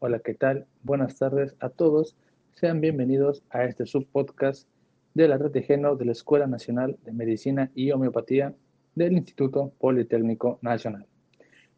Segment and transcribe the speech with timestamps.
[0.00, 0.64] Hola, ¿qué tal?
[0.84, 2.16] Buenas tardes a todos.
[2.54, 4.68] Sean bienvenidos a este subpodcast
[5.14, 8.54] de la red de género de la Escuela Nacional de Medicina y Homeopatía
[8.94, 11.04] del Instituto Politécnico Nacional.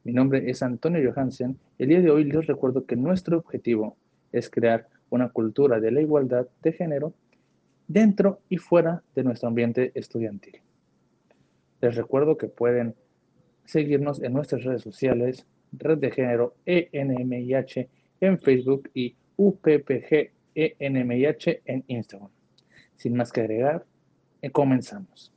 [0.04, 1.58] Mi nombre es Antonio Johansen.
[1.78, 3.96] El día de hoy les recuerdo que nuestro objetivo
[4.32, 7.14] es crear una cultura de la igualdad de género
[7.88, 10.60] dentro y fuera de nuestro ambiente estudiantil.
[11.80, 12.94] Les recuerdo que pueden
[13.64, 17.88] seguirnos en nuestras redes sociales, Red de Género ENMIH
[18.20, 22.30] en Facebook y UPPG ENMIH en Instagram.
[22.96, 23.86] Sin más que agregar,
[24.42, 25.32] eh, comenzamos.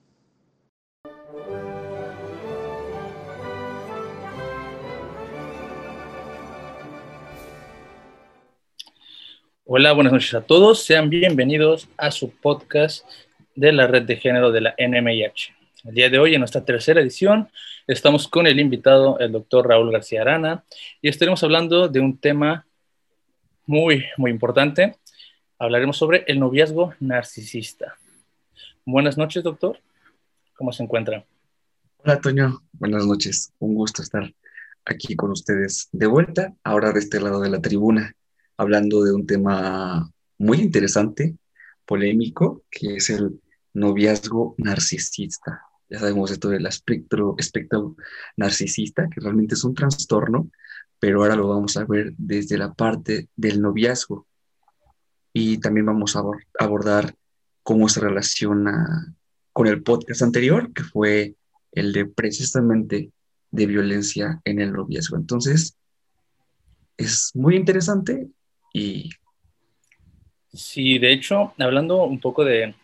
[9.65, 10.83] Hola, buenas noches a todos.
[10.83, 13.07] Sean bienvenidos a su podcast
[13.55, 15.55] de la red de género de la NMIH.
[15.85, 17.49] El día de hoy, en nuestra tercera edición,
[17.87, 20.65] estamos con el invitado, el doctor Raúl García Arana,
[21.01, 22.65] y estaremos hablando de un tema
[23.65, 24.97] muy, muy importante.
[25.59, 27.95] Hablaremos sobre el noviazgo narcisista.
[28.85, 29.79] Buenas noches, doctor.
[30.57, 31.25] ¿Cómo se encuentra?
[31.97, 32.61] Hola, Toño.
[32.73, 33.53] Buenas noches.
[33.59, 34.33] Un gusto estar
[34.85, 38.13] aquí con ustedes de vuelta, ahora de este lado de la tribuna,
[38.57, 41.37] hablando de un tema muy interesante,
[41.85, 43.39] polémico, que es el
[43.73, 45.61] noviazgo narcisista
[45.93, 47.95] ya sabemos esto del espectro, espectro
[48.35, 50.49] narcisista, que realmente es un trastorno,
[51.03, 54.25] pero ahora lo vamos a ver desde la parte del noviazgo.
[55.33, 56.23] Y también vamos a
[56.57, 57.13] abordar
[57.61, 59.13] cómo se relaciona
[59.51, 61.35] con el podcast anterior, que fue
[61.73, 63.11] el de precisamente
[63.51, 65.17] de violencia en el noviazgo.
[65.17, 65.77] Entonces,
[66.95, 68.29] es muy interesante
[68.73, 69.09] y...
[70.53, 72.75] Sí, de hecho, hablando un poco de,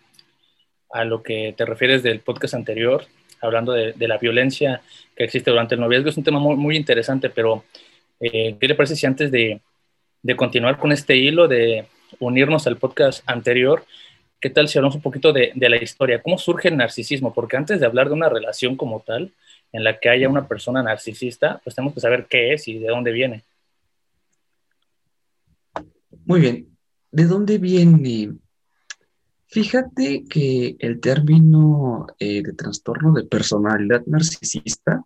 [0.92, 3.06] a lo que te refieres del podcast anterior,
[3.40, 4.82] hablando de, la violencia
[5.16, 6.10] que existe durante el noviazgo.
[6.10, 7.64] Es un tema muy, muy interesante, pero
[8.20, 9.62] eh, ¿qué le parece si antes de,
[10.22, 11.86] de, continuar con este hilo, de
[12.20, 13.86] unirnos al podcast anterior,
[14.40, 16.22] qué tal si hablamos un poquito de, de, la historia?
[16.22, 17.34] ¿Cómo surge el narcisismo?
[17.34, 19.32] Porque antes de hablar de una relación como tal,
[19.72, 22.88] en la que haya una persona narcisista, pues tenemos que saber qué es y de
[22.88, 23.44] dónde viene.
[26.26, 26.78] Muy bien.
[27.12, 28.34] ¿De dónde viene?
[29.48, 35.04] Fíjate que el término eh, de trastorno de personalidad narcisista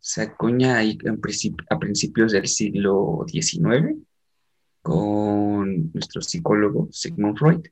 [0.00, 0.98] se acuña ahí
[1.70, 3.96] a principios del siglo XIX
[4.82, 7.66] con nuestro psicólogo Sigmund Freud.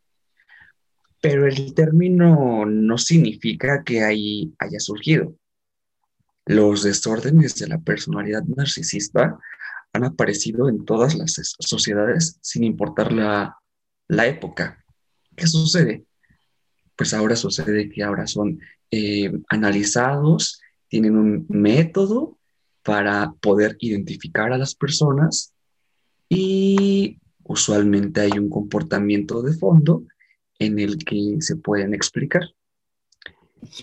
[1.21, 5.35] Pero el término no significa que ahí haya surgido.
[6.47, 9.39] Los desórdenes de la personalidad narcisista
[9.93, 13.57] han aparecido en todas las sociedades sin importar la,
[14.07, 14.85] la época.
[15.35, 16.07] ¿Qué sucede?
[16.99, 18.61] pues ahora sucede que ahora son
[18.91, 22.39] eh, analizados, tienen un método
[22.83, 25.53] para poder identificar a las personas
[26.29, 30.05] y usualmente hay un comportamiento de fondo
[30.59, 32.43] en el que se pueden explicar.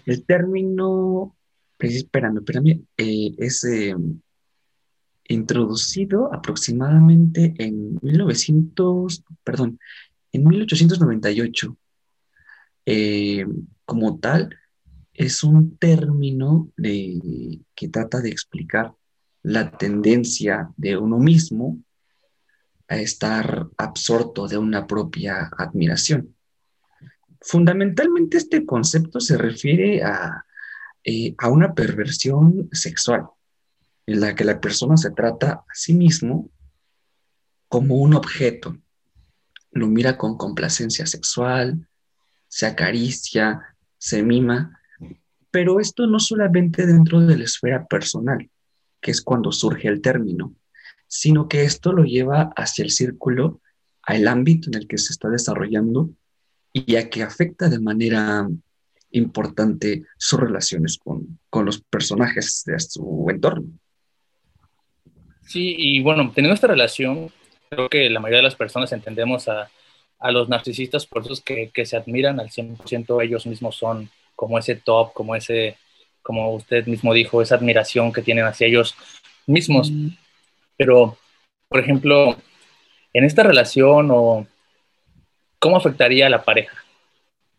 [0.06, 1.36] El término,
[1.80, 3.96] espérame, espérame, eh, es eh,
[5.28, 9.80] introducido aproximadamente en 1900, perdón,
[10.32, 11.78] en 1898
[12.86, 13.46] eh,
[13.86, 14.50] como tal,
[15.16, 18.94] es un término que trata de explicar
[19.44, 21.80] la tendencia de uno mismo
[22.88, 26.36] a estar absorto de una propia admiración.
[27.42, 30.46] Fundamentalmente este concepto se refiere a,
[31.04, 33.28] eh, a una perversión sexual,
[34.06, 36.52] en la que la persona se trata a sí mismo
[37.68, 38.78] como un objeto,
[39.72, 41.88] lo mira con complacencia sexual,
[42.48, 44.80] se acaricia, se mima,
[45.56, 48.50] pero esto no solamente dentro de la esfera personal,
[49.00, 50.54] que es cuando surge el término,
[51.08, 53.62] sino que esto lo lleva hacia el círculo,
[54.02, 56.10] al ámbito en el que se está desarrollando
[56.74, 58.50] y a que afecta de manera
[59.12, 63.69] importante sus relaciones con, con los personajes de su entorno.
[65.44, 67.31] Sí, y bueno, teniendo esta relación,
[67.69, 69.69] creo que la mayoría de las personas entendemos a,
[70.19, 74.60] a los narcisistas por esos que, que se admiran al 100%, ellos mismos son como
[74.60, 75.78] ese top, como ese,
[76.22, 78.96] como usted mismo dijo, esa admiración que tienen hacia ellos
[79.48, 79.92] mismos.
[79.92, 80.10] Mm.
[80.78, 81.18] Pero,
[81.68, 82.38] por ejemplo,
[83.14, 84.46] en esta relación o
[85.60, 86.78] cómo afectaría a la pareja,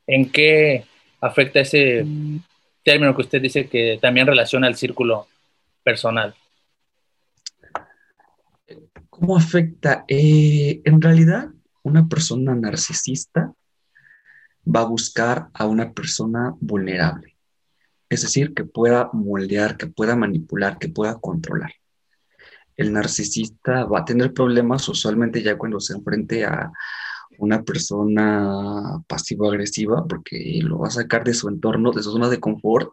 [0.07, 0.85] en qué
[1.21, 2.41] afecta ese mm.
[2.83, 5.27] término que usted dice que también relaciona al círculo
[5.83, 6.35] personal.
[9.09, 10.05] ¿Cómo afecta?
[10.09, 11.49] Eh, en realidad,
[11.83, 13.53] una persona narcisista
[14.67, 17.37] va a buscar a una persona vulnerable,
[18.09, 21.73] es decir, que pueda moldear, que pueda manipular, que pueda controlar.
[22.77, 26.71] el narcisista va a tener problemas usualmente ya cuando se enfrente a
[27.39, 32.41] una persona pasivo-agresiva porque lo va a sacar de su entorno, de su zona de
[32.41, 32.91] confort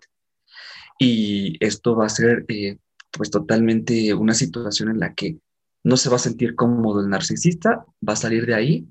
[0.98, 2.78] y esto va a ser eh,
[3.12, 5.38] pues totalmente una situación en la que
[5.84, 8.88] no se va a sentir cómodo el narcisista, va a salir de ahí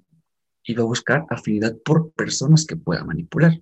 [0.65, 3.61] y va a buscar afinidad por personas que pueda manipular.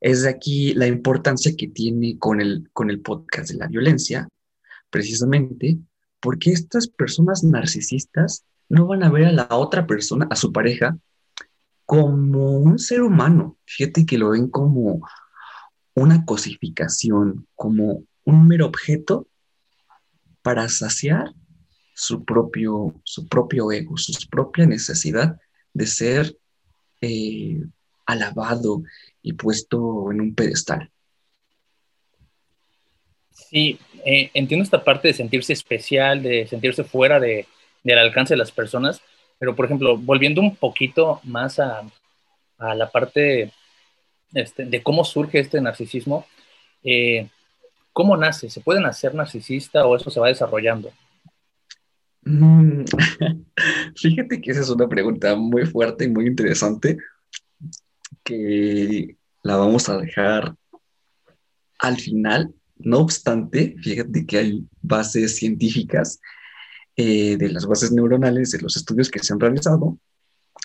[0.00, 4.28] Es de aquí la importancia que tiene con el, con el podcast de la violencia,
[4.90, 5.78] precisamente
[6.20, 10.96] porque estas personas narcisistas no van a ver a la otra persona, a su pareja,
[11.84, 13.58] como un ser humano.
[13.66, 15.06] Fíjate que lo ven como
[15.94, 19.28] una cosificación, como un mero objeto
[20.42, 21.34] para saciar
[21.94, 25.38] su propio, su propio ego, su propia necesidad
[25.74, 26.36] de ser
[27.00, 27.60] eh,
[28.06, 28.82] alabado
[29.20, 30.90] y puesto en un pedestal.
[33.30, 37.46] Sí, eh, entiendo esta parte de sentirse especial, de sentirse fuera de,
[37.82, 39.02] del alcance de las personas,
[39.38, 41.82] pero por ejemplo, volviendo un poquito más a,
[42.58, 43.52] a la parte
[44.32, 46.26] este, de cómo surge este narcisismo,
[46.82, 47.28] eh,
[47.92, 48.50] ¿cómo nace?
[48.50, 50.92] ¿Se puede nacer narcisista o eso se va desarrollando?
[52.24, 52.84] Mm,
[53.96, 56.96] fíjate que esa es una pregunta muy fuerte y muy interesante
[58.22, 60.56] que la vamos a dejar
[61.78, 62.54] al final.
[62.76, 66.20] No obstante, fíjate que hay bases científicas
[66.96, 69.98] eh, de las bases neuronales, de los estudios que se han realizado,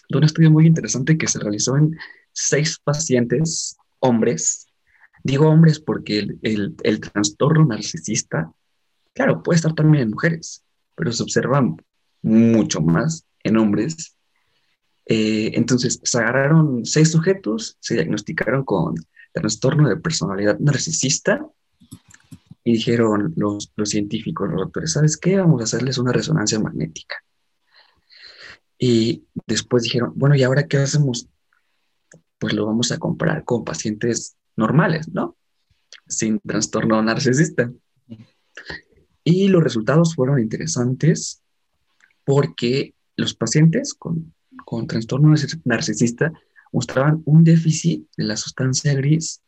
[0.09, 1.95] de un estudio muy interesante que se realizó en
[2.31, 4.67] seis pacientes hombres.
[5.23, 8.51] Digo hombres porque el, el trastorno narcisista,
[9.13, 10.63] claro, puede estar también en mujeres,
[10.99, 11.65] pero se observa
[12.21, 14.17] mucho más en hombres.
[15.05, 18.95] Eh, entonces, se agarraron seis sujetos, se diagnosticaron con
[19.31, 21.47] trastorno de personalidad narcisista
[22.65, 25.37] y dijeron los, los científicos, los doctores, ¿sabes qué?
[25.37, 27.15] Vamos a hacerles una resonancia magnética.
[28.77, 31.29] Y después dijeron, bueno, ¿y ahora qué hacemos?
[32.37, 35.37] Pues lo vamos a comparar con pacientes normales, ¿no?
[36.07, 37.71] Sin trastorno narcisista.
[39.31, 41.43] Y los resultados fueron interesantes
[42.25, 44.33] porque los pacientes con,
[44.65, 45.35] con trastorno
[45.65, 46.33] narcisista
[46.71, 49.43] mostraban un déficit de la sustancia gris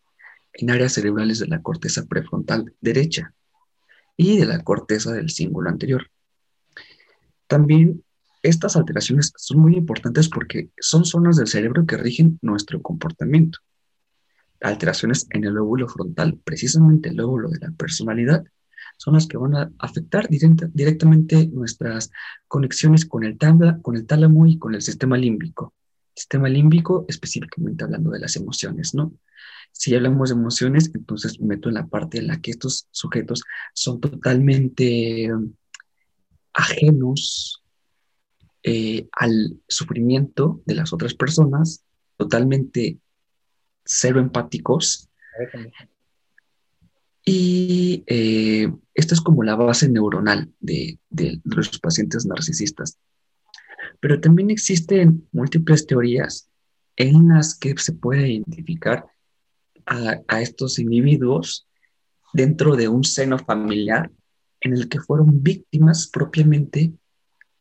[0.53, 3.33] en áreas cerebrales de la corteza prefrontal derecha
[4.15, 6.11] y de la corteza del cíngulo anterior.
[7.47, 8.03] También
[8.43, 13.57] estas alteraciones son muy importantes porque son zonas del cerebro que rigen nuestro comportamiento.
[14.61, 18.43] Alteraciones en el lóbulo frontal, precisamente el lóbulo de la personalidad,
[19.01, 22.11] son las que van a afectar directamente nuestras
[22.47, 25.73] conexiones con el, tálamo y con el sistema límbico.
[26.13, 29.11] Sistema límbico, específicamente hablando de las emociones, ¿no?
[29.71, 33.41] Si hablamos de emociones, entonces me meto en la parte en la que estos sujetos
[33.73, 35.51] son totalmente um,
[36.53, 37.63] ajenos
[38.61, 41.83] eh, al sufrimiento de las otras personas,
[42.17, 42.99] totalmente
[43.83, 45.09] cero empáticos
[47.33, 50.99] y eh, es como la base neuronal de,
[51.45, 52.97] los pacientes narcisistas.
[54.01, 56.49] Pero también existen múltiples teorías
[56.97, 59.05] en las que se puede identificar
[59.85, 61.67] a, estos individuos
[62.33, 64.11] dentro de un seno familiar
[64.59, 66.91] en el que fueron víctimas propiamente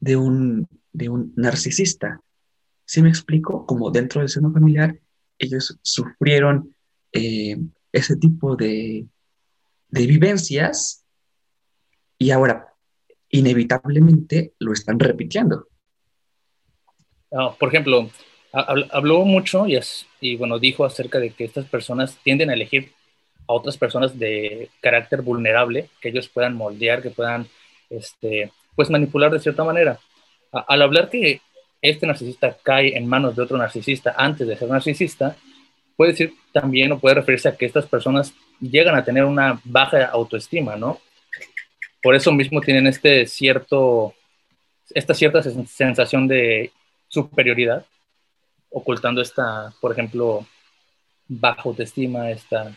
[0.00, 2.20] de un, de un narcisista.
[2.84, 3.66] ¿Sí me explico?
[3.66, 4.98] Como dentro del seno familiar,
[5.38, 6.74] ellos sufrieron
[7.12, 7.56] eh,
[7.92, 9.06] ese tipo de,
[9.90, 11.04] de vivencias
[12.18, 12.74] y ahora
[13.30, 15.68] inevitablemente lo están repitiendo.
[17.32, 18.10] Ah, por ejemplo,
[18.52, 22.92] habló mucho y, es, y bueno, dijo acerca de que estas personas tienden a elegir
[23.46, 27.46] a otras personas de carácter vulnerable, que ellos puedan moldear, que puedan
[27.88, 29.98] este, pues manipular de cierta manera.
[30.52, 31.40] al hablar que
[31.82, 35.36] este narcisista cae en manos de otro narcisista antes de ser narcisista,
[35.96, 40.06] puede decir también o puede referirse a que estas personas llegan a tener una baja
[40.06, 41.00] autoestima, ¿no?
[42.02, 44.14] Por eso mismo tienen este cierto,
[44.94, 46.72] esta cierta sensación de
[47.08, 47.84] superioridad,
[48.70, 50.46] ocultando esta, por ejemplo,
[51.28, 52.76] baja autoestima, esta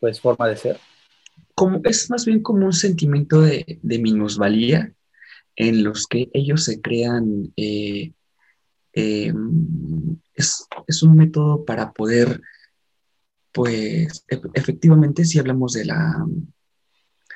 [0.00, 0.78] pues forma de ser.
[1.54, 4.92] Como, es más bien como un sentimiento de, minusvalía
[5.56, 8.12] en los que ellos se crean eh,
[8.94, 12.40] em, es, un método para poder,
[13.52, 16.26] pues, efectivamente, si hablamos de la,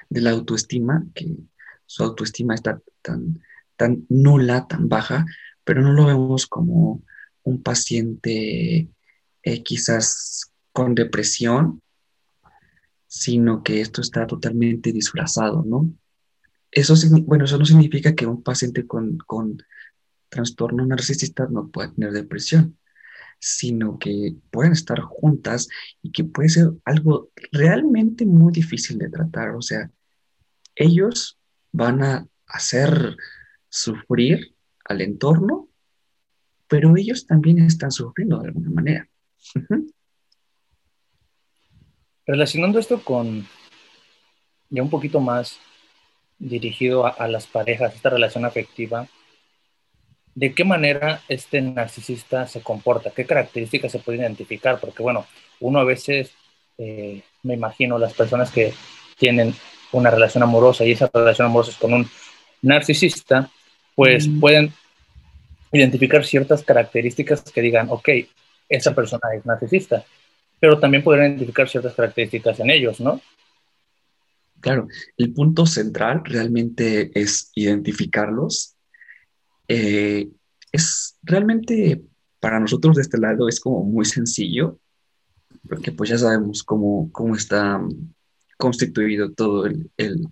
[0.08, 1.36] de la autoestima, que
[1.86, 3.42] su autoestima está tan,
[3.76, 5.26] tan nula, tan baja,
[5.64, 7.02] pero no lo vemos como
[7.42, 8.88] un paciente
[9.42, 11.82] eh, quizás con depresión,
[13.06, 15.92] sino que esto está totalmente disfrazado, ¿no?
[16.74, 19.62] eso, bueno, eso no significa que un paciente con, con
[20.28, 22.76] trastorno narcisista no pueda tener depresión,
[23.38, 25.68] sino que pueden estar juntas
[26.02, 29.50] y que puede ser algo realmente muy difícil de tratar.
[29.50, 29.90] O sea,
[30.74, 31.38] ellos
[31.72, 33.16] van a hacer
[33.68, 35.68] sufrir al entorno,
[36.68, 39.08] pero ellos también están sufriendo de alguna manera.
[42.26, 43.46] Relacionando esto con
[44.70, 45.58] ya un poquito más
[46.38, 49.08] dirigido a, las parejas, esta relación afectiva,
[50.34, 53.10] ¿de qué manera este narcisista se comporta?
[53.10, 54.80] ¿Qué características se puede identificar?
[54.80, 55.26] Porque bueno,
[55.60, 56.32] uno a veces,
[56.78, 58.72] eh, me imagino, las personas que
[59.18, 59.54] tienen
[59.92, 62.08] una relación amorosa y esa relación amorosa es con un
[62.62, 63.50] narcisista,
[63.94, 64.40] pues mm.
[64.40, 64.72] pueden
[65.72, 68.08] identificar ciertas características que digan, ok,
[68.68, 70.04] esa persona es narcisista,
[70.58, 73.20] pero también pueden identificar ciertas características en ellos, ¿no?
[74.60, 74.88] Claro,
[75.18, 78.73] el punto central realmente es identificarlos.
[79.68, 80.30] Eh,
[80.72, 82.02] es realmente
[82.40, 84.78] para nosotros de este lado es como muy sencillo,
[85.68, 87.80] porque pues ya sabemos cómo, cómo está
[88.58, 90.28] constituido todo el, el,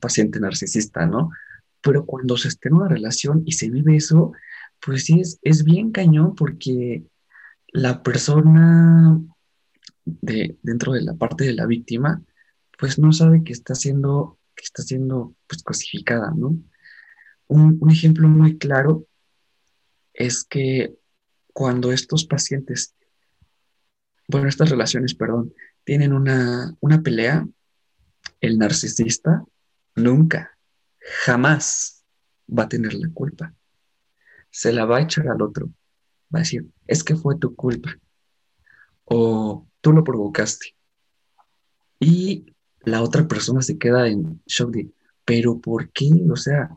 [0.00, 1.30] paciente narcisista, ¿no?
[1.80, 4.32] Pero cuando se está en una relación y se vive eso,
[4.80, 7.04] pues sí, es, es bien cañón porque
[7.68, 9.20] la persona
[10.04, 12.22] de, dentro de la parte de la víctima,
[12.78, 16.58] pues no sabe que está siendo, que está siendo pues, cosificada, ¿no?
[17.48, 19.06] Un, un ejemplo muy claro
[20.14, 20.94] es que
[21.52, 22.94] cuando estos pacientes,
[24.28, 25.52] bueno, estas relaciones, perdón,
[25.84, 27.48] tienen una, una pelea,
[28.40, 29.44] el narcisista
[29.96, 30.56] nunca,
[31.24, 32.04] jamás
[32.46, 33.54] va a tener la culpa.
[34.50, 35.66] Se la va a echar al otro.
[36.34, 37.96] Va a decir, es que fue tu culpa.
[39.04, 40.76] O tú lo provocaste.
[42.00, 44.90] Y la otra persona se queda en shock de,
[45.24, 46.10] pero ¿por qué?
[46.30, 46.70] O sea,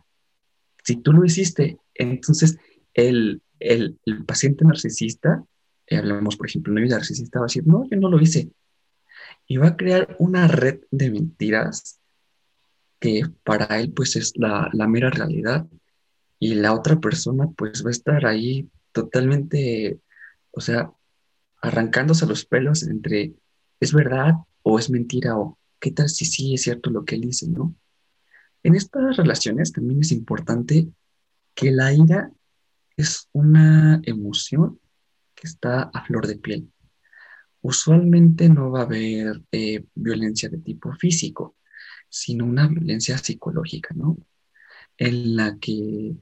[0.83, 2.57] si tú lo hiciste, entonces
[2.93, 5.43] el, el, el paciente narcisista,
[5.87, 8.51] eh, hablamos por ejemplo, un narcisista va a decir, no, yo no lo hice.
[9.47, 11.99] Y va a crear una red de mentiras
[12.99, 15.67] que para él pues es la, la mera realidad
[16.39, 19.99] y la otra persona pues va a estar ahí totalmente,
[20.51, 20.91] o sea,
[21.61, 23.33] arrancándose los pelos entre
[23.79, 24.33] es verdad
[24.63, 27.75] o es mentira o qué tal si sí es cierto lo que él dice, ¿no?
[28.63, 30.87] En estas relaciones también es importante
[31.55, 32.31] que la ira
[32.95, 34.79] es una emoción
[35.35, 36.71] que está a flor de piel.
[37.61, 41.55] Usualmente no va a haber eh, violencia de tipo físico,
[42.09, 44.17] sino una violencia psicológica, ¿no?
[44.97, 46.15] En la que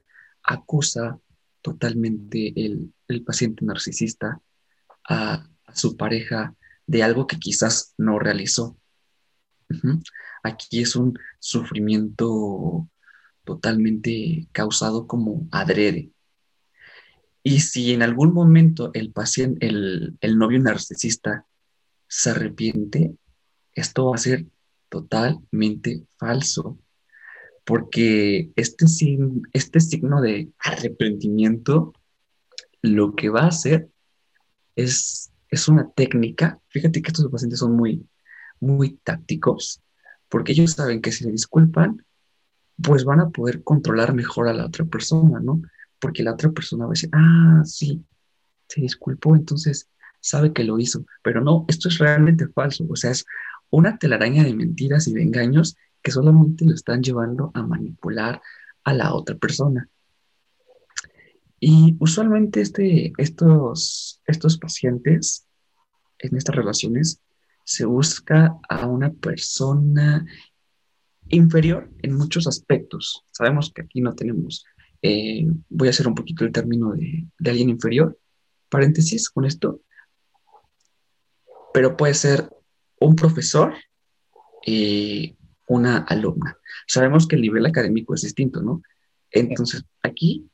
[0.44, 1.20] acusa
[1.62, 2.94] totalmente el,
[3.26, 4.42] paciente narcisista
[5.08, 6.56] a, su pareja
[6.88, 8.79] de algo que quizás no realizó.
[10.44, 12.90] Aquí es un sufrimiento
[13.44, 16.12] totalmente causado como adrede.
[17.44, 21.46] Y si en algún momento el paciente, el, el novio narcisista
[22.08, 23.16] se arrepiente,
[23.74, 24.46] esto va a ser
[24.90, 26.78] totalmente falso,
[27.64, 28.86] porque este,
[29.54, 31.94] este signo de arrepentimiento
[32.82, 33.90] lo que va a hacer
[34.76, 36.60] es, es una técnica.
[36.70, 38.06] Fíjate que estos pacientes son muy,
[38.60, 39.82] muy tácticos,
[40.28, 42.06] porque ellos saben que si se disculpan,
[42.82, 45.62] pues van a poder controlar mejor a la otra persona, ¿no?
[46.00, 48.04] Porque la otra persona va a decir, ah, sí,
[48.68, 49.90] se disculpó, entonces
[50.22, 53.26] sabe que lo hizo, pero no, esto es realmente falso, o sea, es
[53.70, 58.42] una telaraña de mentiras y de engaños que solamente lo están llevando a manipular
[58.84, 59.90] a la otra persona.
[61.60, 65.46] Y usualmente este, estos, estos pacientes
[66.20, 67.22] en estas relaciones
[67.70, 70.26] se busca a una persona
[71.28, 73.28] inferior en muchos aspectos.
[73.30, 74.66] Sabemos que aquí no tenemos,
[75.04, 78.18] eh, voy a hacer un poquito el término de, de alguien inferior,
[78.70, 79.82] paréntesis con esto,
[81.72, 82.50] pero puede ser
[83.00, 83.76] un profesor
[84.66, 86.58] y una alumna.
[86.88, 88.82] Sabemos que el nivel académico es distinto, ¿no?
[89.30, 90.50] Entonces, aquí,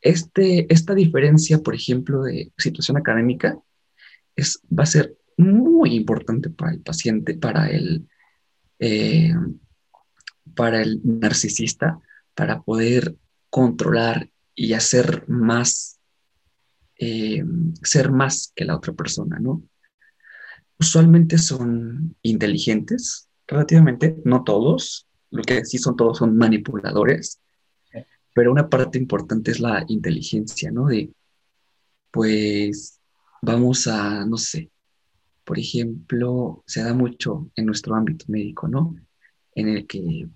[0.00, 3.58] este, esta diferencia, por ejemplo, de situación académica,
[4.36, 8.08] es, va a ser muy importante para el paciente, para el,
[8.78, 9.34] eh,
[10.54, 11.98] para el narcisista,
[12.34, 13.16] para poder
[13.50, 15.98] controlar y hacer más,
[16.96, 17.44] eh,
[17.82, 19.62] ser más que la otra persona, ¿no?
[20.80, 27.40] usualmente son inteligentes, relativamente, no todos, lo que sí son todos son manipuladores,
[28.34, 30.86] pero una parte importante es la inteligencia, ¿no?
[30.86, 31.12] De,
[32.10, 32.98] pues,
[33.42, 34.70] vamos a, no sé,
[35.50, 38.94] por ejemplo, se da mucho en nuestro ámbito médico, ¿no?
[39.56, 40.28] En el que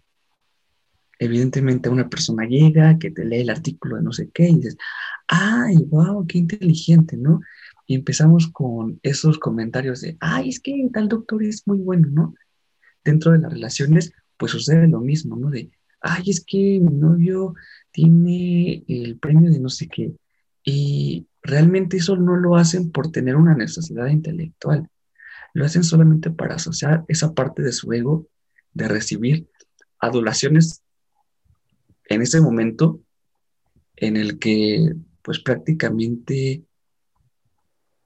[1.21, 4.77] evidentemente una persona llega, que te lee el artículo de no sé qué y dices,
[5.29, 7.41] ay, wow, qué inteligente, ¿no?
[7.87, 12.35] Y empezamos con esos comentarios de, ay, es que tal doctor es muy bueno, ¿no?
[13.05, 15.49] Dentro de las relaciones, pues sucede lo mismo, ¿no?
[15.49, 17.55] De, ay, es que mi novio
[17.93, 20.13] tiene el premio de no sé qué.
[20.65, 24.91] Y realmente eso no lo hacen por tener una necesidad intelectual.
[25.55, 28.27] Lo hacen solamente para asociar esa parte de su ego
[28.73, 29.49] de recibir
[29.99, 30.83] adulaciones
[32.07, 33.01] en ese momento
[33.97, 36.65] en el que pues prácticamente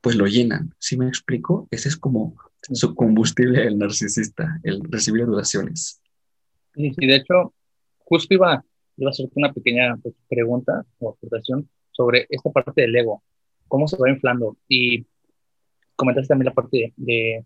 [0.01, 0.75] pues lo llenan.
[0.79, 1.67] ¿Sí me explico?
[1.71, 6.01] Ese es como su combustible el narcisista, el recibir adulaciones.
[6.75, 7.55] Y, de hecho,
[7.99, 8.65] justo iba,
[8.97, 13.23] iba a hacerte una pequeña pues, pregunta o aportación sobre esta parte del ego,
[13.67, 14.57] cómo se va inflando.
[14.69, 15.07] Y
[15.99, 17.45] comentaste también la parte de,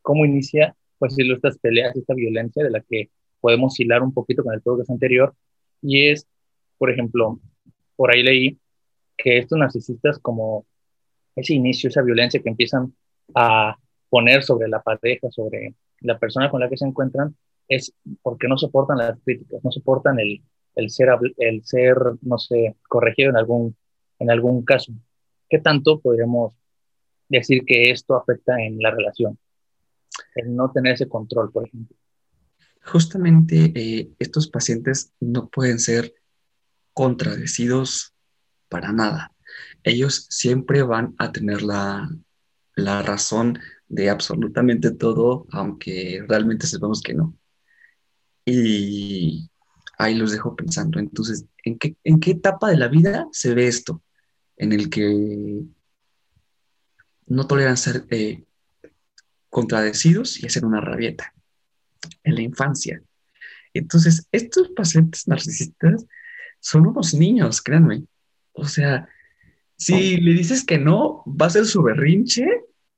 [0.00, 4.54] cómo inicia, pues, estas peleas, esta violencia de la que podemos hilar un poquito con
[4.54, 5.34] el podcast anterior,
[5.82, 6.26] y es,
[6.78, 7.38] por ejemplo,
[7.96, 8.58] por ahí leí
[9.16, 10.64] que estos narcisistas, como
[11.36, 12.94] ese inicio, esa violencia que empiezan
[13.34, 13.76] a
[14.08, 17.36] poner sobre la pareja, sobre la persona con la que se encuentran,
[17.68, 17.92] es
[18.22, 20.40] porque no soportan las críticas, no soportan el,
[20.76, 23.76] el ser, el ser, no sé, corregido en algún,
[24.18, 24.92] en algún caso.
[25.50, 26.54] ¿Qué tanto podríamos
[27.28, 29.38] decir que esto afecta en la relación?
[30.34, 31.96] El no tener ese control, por ejemplo.
[32.84, 36.14] Justamente eh, estos pacientes no pueden ser
[36.92, 38.14] contradecidos
[38.68, 39.32] para nada.
[39.82, 42.08] Ellos siempre van a tener la,
[42.74, 47.34] la razón de absolutamente todo, aunque realmente sepamos que no.
[48.44, 49.50] Y
[49.98, 50.98] ahí los dejo pensando.
[50.98, 54.02] Entonces, ¿en qué, en qué etapa de la vida se ve esto?
[54.56, 55.64] En el que
[57.26, 58.44] no toleran ser eh,
[59.48, 61.34] contradecidos y hacer una rabieta
[62.24, 63.02] en la infancia.
[63.72, 66.06] Entonces, estos pacientes narcisistas
[66.60, 68.04] son unos niños, créanme.
[68.52, 69.08] O sea,
[69.76, 72.46] si le dices que no, va a ser su berrinche,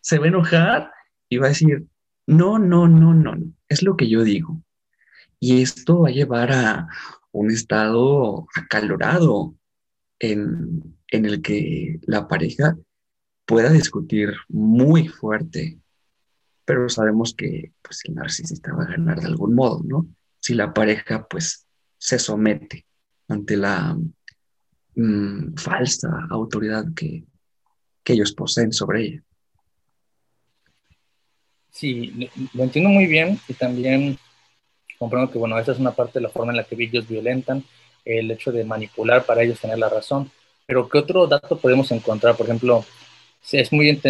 [0.01, 0.93] se va a enojar
[1.29, 1.87] y va a decir,
[2.27, 4.63] no, no, no, no, no, es lo que yo digo.
[5.41, 6.89] Y esto va a llevar a
[7.33, 9.55] un estado acalorado
[10.19, 12.77] en, en el que la pareja
[13.49, 15.79] pueda discutir muy fuerte
[16.69, 20.07] pero sabemos que pues, el narcisista va a ganar de algún modo, ¿no?
[20.39, 22.85] Si la pareja pues se somete
[23.27, 23.97] ante la
[24.95, 27.25] mm, falsa autoridad que,
[28.05, 29.23] que ellos poseen sobre ella.
[31.71, 34.19] Sí, lo entiendo muy bien y también
[34.99, 37.65] comprendo que, bueno, esa es una parte de la forma en la que ellos violentan,
[38.05, 40.31] el hecho de manipular para ellos tener la razón.
[40.67, 42.37] Pero, ¿qué otro dato podemos encontrar?
[42.37, 42.85] Por ejemplo,
[43.53, 44.01] es muy,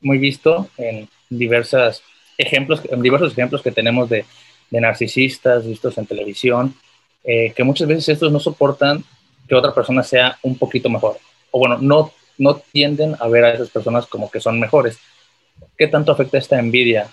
[0.00, 2.02] muy visto en diversas
[2.38, 4.24] ejemplos, diversos ejemplos que tenemos de,
[4.70, 6.74] de narcisistas vistos en televisión,
[7.22, 9.04] eh, que muchas veces estos no soportan
[9.48, 11.18] que otra persona sea un poquito mejor.
[11.50, 14.98] O bueno, no, no tienden a ver a esas personas como que son mejores.
[15.76, 17.08] ¿Qué tanto afecta esta envidia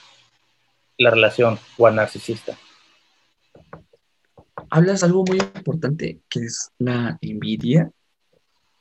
[0.97, 2.57] la relación o al narcisista?
[4.69, 7.91] Hablas algo muy importante que es la envidia,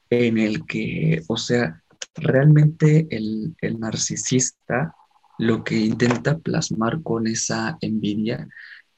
[0.09, 1.83] en el que, o sea,
[2.15, 4.95] realmente el, el narcisista
[5.39, 8.47] lo que intenta plasmar con esa envidia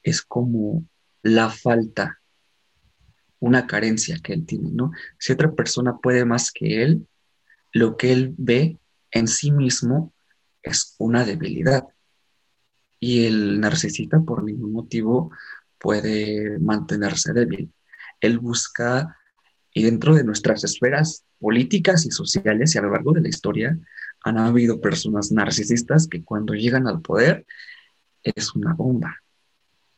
[0.03, 0.85] es como
[1.21, 2.19] la falta,
[3.39, 4.91] una carencia que él tiene, ¿no?
[5.17, 7.07] Si otra persona puede más que él,
[7.71, 8.77] lo que él ve
[9.11, 10.13] en sí mismo
[10.61, 11.85] es una debilidad.
[12.99, 15.31] Y el narcisista por ningún motivo
[15.79, 17.71] puede mantenerse débil.
[18.19, 19.17] Él busca,
[19.73, 23.77] y dentro de nuestras esferas políticas y sociales y a lo largo de la historia,
[24.23, 27.45] han habido personas narcisistas que cuando llegan al poder
[28.23, 29.21] es una bomba.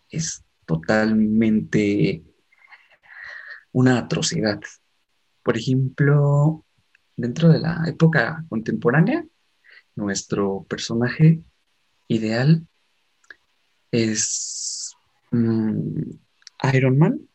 [0.10, 2.24] Es totalmente
[3.72, 4.60] una atrocidad.
[5.44, 6.66] Por ejemplo,
[7.16, 9.24] dentro de la época contemporánea,
[9.96, 11.44] nuestro personaje
[12.08, 12.66] ideal
[13.92, 14.96] es
[15.30, 16.10] mm,
[16.74, 17.30] Iron Man,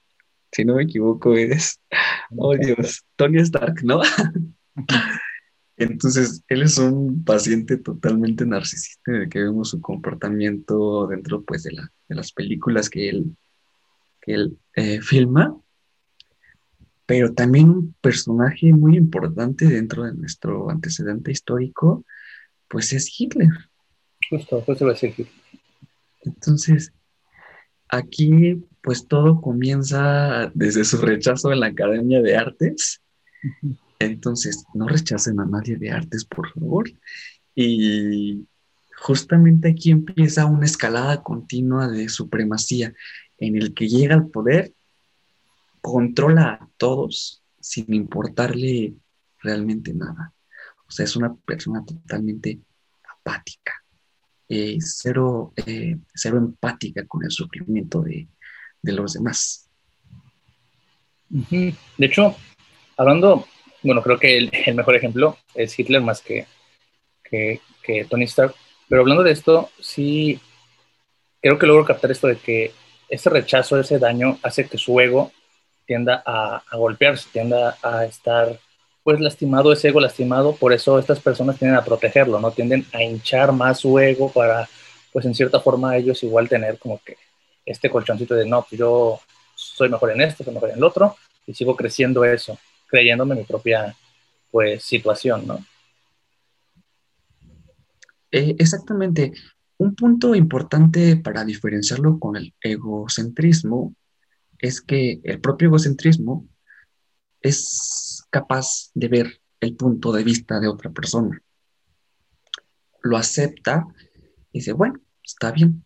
[0.52, 1.80] si no me equivoco, es,
[2.36, 4.00] oh Dios, Tony Stark, ¿no?
[5.76, 11.62] Entonces, él es un paciente totalmente narcisista en el que vemos su comportamiento dentro pues,
[11.62, 11.72] de,
[12.08, 13.36] las películas que él,
[14.20, 15.56] que él eh, filma,
[17.06, 22.04] pero también un personaje muy importante dentro de nuestro antecedente histórico,
[22.68, 23.48] pues es Hitler.
[24.28, 25.32] Justo, justo a ser Hitler.
[26.20, 26.92] Entonces,
[27.88, 33.02] aquí pues todo comienza desde su rechazo en la Academia de Artes.
[33.98, 36.90] Entonces, no rechacen a nadie de artes, por favor.
[37.54, 38.46] Y
[38.96, 42.94] justamente aquí empieza una escalada continua de supremacía
[43.38, 44.72] en el que llega al poder
[45.80, 48.94] controla a todos sin importarle
[49.38, 50.32] realmente nada.
[50.86, 52.60] O sea, es una persona totalmente
[53.18, 53.72] apática,
[54.48, 58.28] eh, cero, eh, cero empática con el sufrimiento de,
[58.82, 59.68] los demás.
[61.28, 62.34] De hecho,
[62.96, 63.46] hablando,
[63.82, 66.46] bueno, creo que el, mejor ejemplo es Hitler más que,
[67.22, 68.54] que, que Tony Stark,
[68.88, 70.40] pero hablando de esto, sí
[71.40, 72.72] creo que logro captar esto de que
[73.08, 75.32] ese rechazo, ese daño hace que su ego
[75.86, 78.58] tienda a, golpearse, tienda a estar
[79.02, 82.52] pues lastimado, ese ego lastimado, por eso estas personas tienden a protegerlo, ¿no?
[82.52, 84.68] Tienden a hinchar más su ego para,
[85.12, 87.16] pues en cierta forma ellos igual tener como que
[87.64, 89.20] este colchoncito de, no, pues, yo
[89.54, 93.44] soy mejor en esto, soy mejor en el otro, y sigo creciendo eso, creyéndome mi
[93.44, 93.94] propia,
[94.50, 95.64] pues, situación, ¿no?
[98.30, 99.32] Eh, exactamente.
[99.78, 103.94] Un punto importante para diferenciarlo con el egocentrismo
[104.58, 106.46] es que el propio egocentrismo
[107.40, 111.42] es capaz de ver el punto de vista de otra persona.
[113.02, 113.86] Lo acepta
[114.52, 115.84] y dice, bueno, está bien.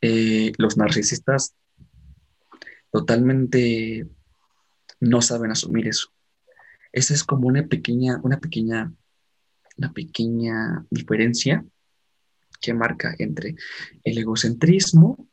[0.00, 1.54] Eh, los narcisistas
[2.90, 4.06] totalmente
[5.00, 6.12] no saben asumir eso.
[6.92, 8.92] Esa es como una pequeña, una pequeña,
[9.76, 11.64] una pequeña diferencia
[12.60, 13.54] que marca entre
[14.04, 15.28] el egocentrismo,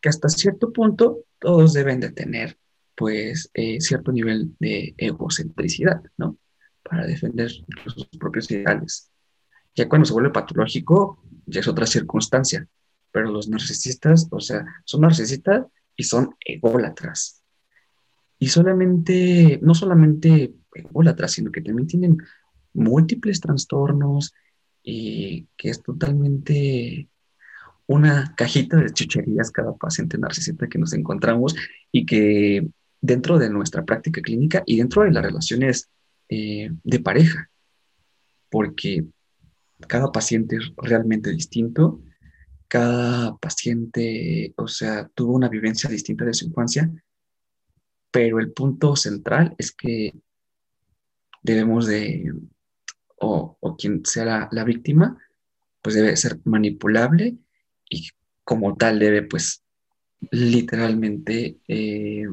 [0.00, 2.58] que hasta cierto punto todos deben de tener
[2.94, 6.38] pues eh, cierto nivel de egocentricidad, ¿no?
[6.82, 9.10] Para defender sus propios ideales.
[9.74, 12.68] Ya cuando se vuelve patológico, ya es otra circunstancia,
[13.12, 17.42] pero los narcisistas, o sea, son narcisistas y son ególatras.
[18.38, 22.18] Y solamente, no solamente ególatras, sino que también tienen
[22.72, 24.32] múltiples trastornos,
[24.82, 27.08] y que es totalmente
[27.86, 31.54] una cajita de chucherías cada paciente narcisista que nos encontramos
[31.90, 32.68] y que
[33.00, 35.90] dentro de nuestra práctica clínica y dentro de las relaciones
[36.28, 37.50] eh, de pareja,
[38.50, 39.04] porque
[39.88, 42.00] cada paciente es realmente distinto,
[42.72, 46.90] cada paciente, o sea, tuvo una vivencia distinta de su infancia,
[48.10, 50.14] pero el punto central es que
[51.42, 52.32] debemos de
[53.18, 55.18] o, quien sea la, víctima,
[55.82, 57.36] pues debe ser manipulable
[57.90, 58.08] y
[58.42, 59.62] como tal debe pues
[60.30, 62.24] literalmente eh,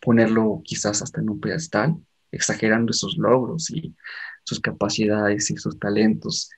[0.00, 1.96] ponerlo quizás hasta en un pedestal,
[2.30, 3.96] exagerando esos logros y
[4.44, 6.50] sus capacidades y sus talentos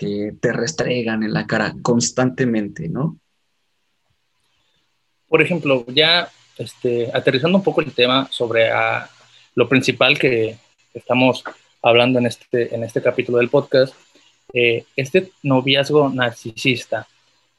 [0.00, 3.18] que te restregan en la cara constantemente, ¿no?
[5.28, 9.10] Por ejemplo, ya este, aterrizando un poco el tema sobre ah,
[9.54, 10.56] lo principal que
[10.94, 11.44] estamos
[11.82, 13.94] hablando en este, en este capítulo del podcast,
[14.54, 17.06] eh, este noviazgo narcisista.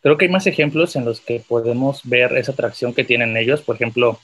[0.01, 3.61] Creo que hay más ejemplos en los que podemos ver esa atracción que tienen ellos.
[3.61, 4.19] Por ejemplo,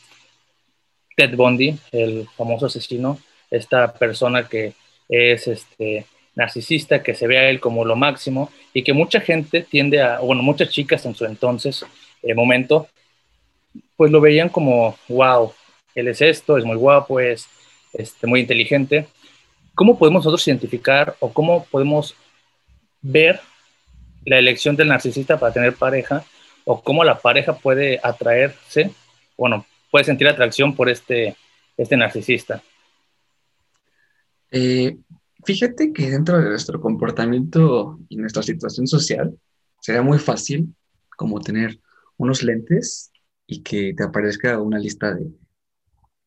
[1.16, 3.20] Ted Bundy, el famoso asesino,
[3.52, 4.74] esta persona que
[5.08, 9.64] es este, narcisista, que se ve a él como lo máximo y que mucha gente
[9.64, 11.84] tiende a, bueno, muchas chicas en su entonces
[12.22, 12.88] eh, momento,
[13.98, 15.52] pues lo veían como, wow,
[15.96, 17.48] él es esto, es muy guapo, es
[17.94, 19.08] este, muy inteligente.
[19.78, 22.16] ¿cómo podemos nosotros identificar o cómo podemos
[23.00, 23.40] ver
[24.26, 26.26] la elección del narcisista para tener pareja
[26.66, 28.90] o cómo la pareja puede atraerse,
[29.38, 31.36] bueno, puede sentir atracción por este,
[31.78, 32.64] este narcisista?
[34.50, 34.98] Eh,
[35.48, 39.34] fíjate que dentro de nuestro comportamiento y nuestra situación social,
[39.80, 40.76] sería muy fácil
[41.16, 41.80] como tener
[42.18, 43.12] unos lentes
[43.48, 45.32] y que te aparezca una lista de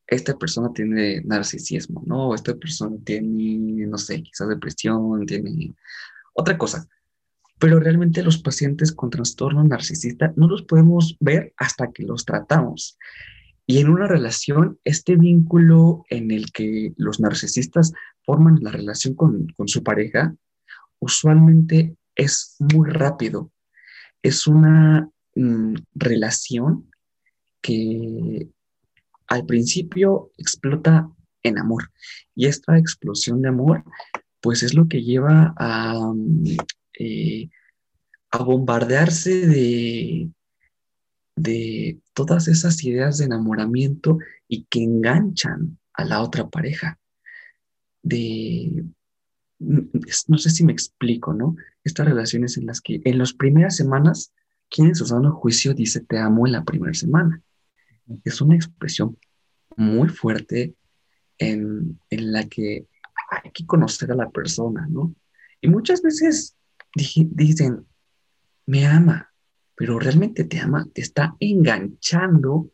[0.06, 2.34] esta persona tiene narcisismo, ¿no?
[2.34, 5.74] Esta persona tiene, no sé, quizás depresión, tiene
[6.32, 6.88] otra cosa.
[7.58, 12.98] Pero realmente los pacientes con trastorno narcisista no los podemos ver hasta que los tratamos.
[13.66, 17.92] Y en una relación, este vínculo en el que los narcisistas
[18.24, 20.34] forman la relación con, su pareja,
[20.98, 23.50] usualmente es muy rápido.
[24.22, 26.90] Es una mm, relación
[27.62, 28.48] que
[29.26, 31.10] al principio explota
[31.42, 31.90] en amor.
[32.34, 33.84] Y esta explosión de amor,
[34.40, 36.12] pues es lo que lleva a,
[36.98, 37.48] eh,
[38.30, 40.30] a bombardearse de,
[41.36, 46.99] de todas esas ideas de enamoramiento y que enganchan a la otra pareja.
[48.02, 48.84] De,
[49.58, 51.56] no sé si me explico, ¿no?
[51.84, 54.32] Estas relaciones en las que en las primeras semanas,
[54.68, 57.42] quien en su sano juicio dice te amo en la primera semana?
[58.24, 59.16] es una expresión
[59.76, 60.74] muy fuerte
[61.38, 62.86] en, la que
[63.30, 65.14] hay que conocer a la persona, ¿no?
[65.60, 66.56] Y muchas veces
[66.94, 67.86] dicen,
[68.66, 69.32] me ama,
[69.74, 72.70] pero realmente te ama, te está enganchando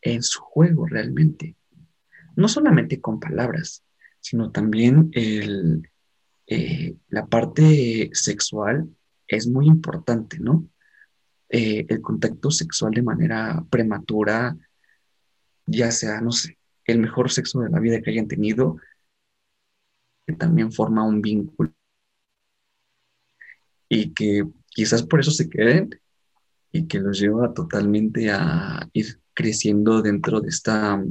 [0.00, 1.56] en su juego realmente.
[2.36, 3.82] No solamente con palabras,
[4.20, 8.88] sino también eh, la parte sexual
[9.26, 10.66] es muy importante, ¿no?
[11.50, 14.56] Eh, el contacto sexual de manera prematura,
[15.66, 18.76] ya sea, no sé, el mejor sexo de la vida que hayan tenido,
[20.26, 21.72] que también forma un vínculo
[23.88, 25.98] y que quizás por eso se queden
[26.70, 31.02] y que los lleva totalmente a ir creciendo dentro de esta,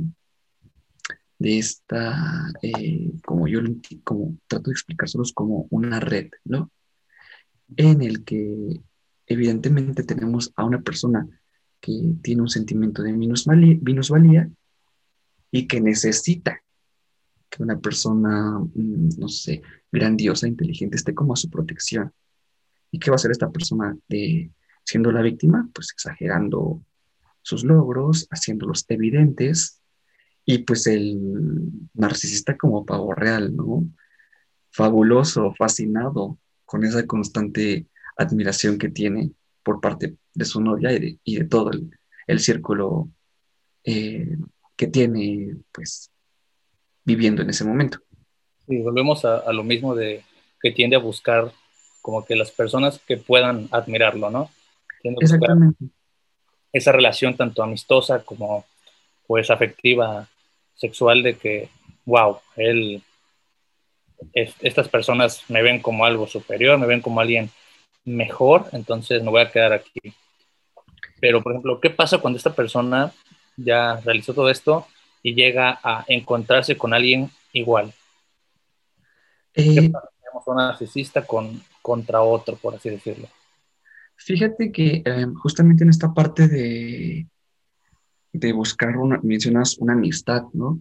[1.40, 3.60] de esta, eh, como yo
[4.04, 6.72] como trato de explicárselos como una red, ¿no?
[7.76, 8.82] En el que
[9.26, 11.28] evidentemente tenemos a una persona
[11.80, 14.50] que tiene un sentimiento de minusvalía,
[15.52, 16.62] y que necesita
[17.50, 22.12] que una persona, mm, no sé, grandiosa, inteligente, esté como a su protección.
[22.92, 24.52] ¿Y qué va a hacer esta persona de,
[24.84, 25.70] siendo la víctima?
[25.74, 26.84] Pues exagerando
[27.42, 29.77] sus logros, haciéndolos evidentes,
[30.50, 31.20] y pues el
[31.94, 33.84] narcisista como pavo real, ¿no?
[34.72, 39.32] Fabuloso, fascinado con esa constante admiración que tiene
[39.62, 41.72] por parte de su novia y de, todo
[42.28, 43.10] el, círculo
[43.84, 44.38] eh,
[44.78, 46.12] que tiene, pues,
[47.04, 48.00] viviendo en ese momento.
[48.68, 50.24] Y volvemos a, lo mismo de
[50.62, 51.52] que tiende a buscar
[52.02, 54.50] como que las personas que puedan admirarlo, ¿no?
[55.04, 55.88] Exactamente.
[56.72, 58.64] Esa relación tanto amistosa como
[59.28, 60.30] pues afectiva,
[60.78, 61.70] sexual, de que,
[62.06, 63.04] wow, él,
[64.34, 67.50] estas personas me ven como algo superior, me ven como alguien
[68.06, 70.14] mejor, entonces me voy a quedar aquí.
[71.20, 73.12] Pero, por ejemplo, ¿qué pasa cuando esta persona
[73.58, 74.88] ya realizó todo esto
[75.22, 77.94] y llega a encontrarse con alguien igual?
[79.54, 80.10] ¿Qué eh, pasa?
[80.22, 83.28] Tenemos un narcisista con, contra otro, por así decirlo.
[84.16, 87.28] Fíjate que em, justamente en esta parte de,
[88.34, 90.80] de buscar una, mencionas una amistad, ¿no?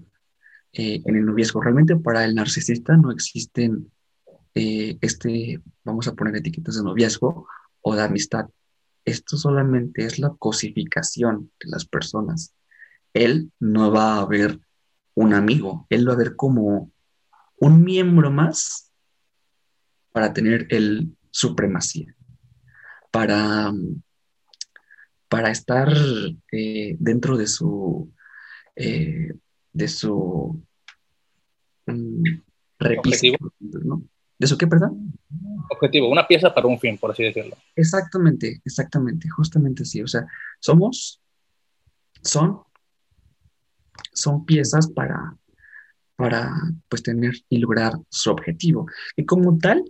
[0.73, 1.63] Eh, en el noviazgo.
[1.63, 3.91] Realmente para el narcisista no existen
[4.59, 7.47] eh, este, vamos a poner etiquetas de noviazgo
[7.83, 8.49] o de amistad.
[9.05, 12.55] Esto solamente es la cosificación de las personas.
[13.13, 14.59] Él no va a ver
[15.15, 16.91] un amigo, él va a ver como
[17.59, 18.91] un miembro más
[20.13, 22.17] para tener el supremacía,
[23.11, 23.73] para,
[25.37, 25.93] para estar
[26.51, 28.11] eh, dentro de su,
[28.75, 29.35] eh,
[29.71, 30.65] de su
[31.87, 32.23] um,
[33.85, 34.03] ¿no?
[34.39, 35.13] ¿De eso qué, perdón?
[35.71, 37.55] Objetivo, una pieza para un fin, por así decirlo.
[37.75, 40.01] Exactamente, exactamente, justamente sí.
[40.01, 40.27] O sea,
[40.59, 41.21] somos,
[42.23, 42.63] son,
[44.15, 45.37] son piezas para,
[46.17, 46.51] para,
[46.89, 48.87] pues, tener y lograr su objetivo.
[49.17, 49.85] Y como tal,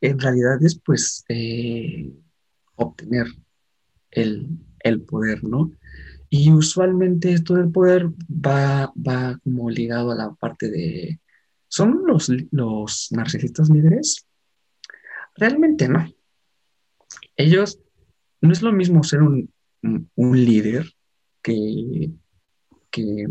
[0.00, 2.10] en realidad es, pues, eh,
[2.76, 3.26] obtener
[4.10, 4.48] el,
[4.82, 5.72] el, poder, ¿no?
[6.28, 11.20] Y usualmente esto del poder va, va como ligado a la parte de
[11.70, 14.26] ¿Son los, los narcisistas líderes?
[15.36, 16.04] Realmente no.
[17.36, 17.78] Ellos,
[18.40, 19.48] no es lo mismo ser un,
[20.16, 20.92] líder
[21.42, 22.10] que,
[22.90, 23.28] que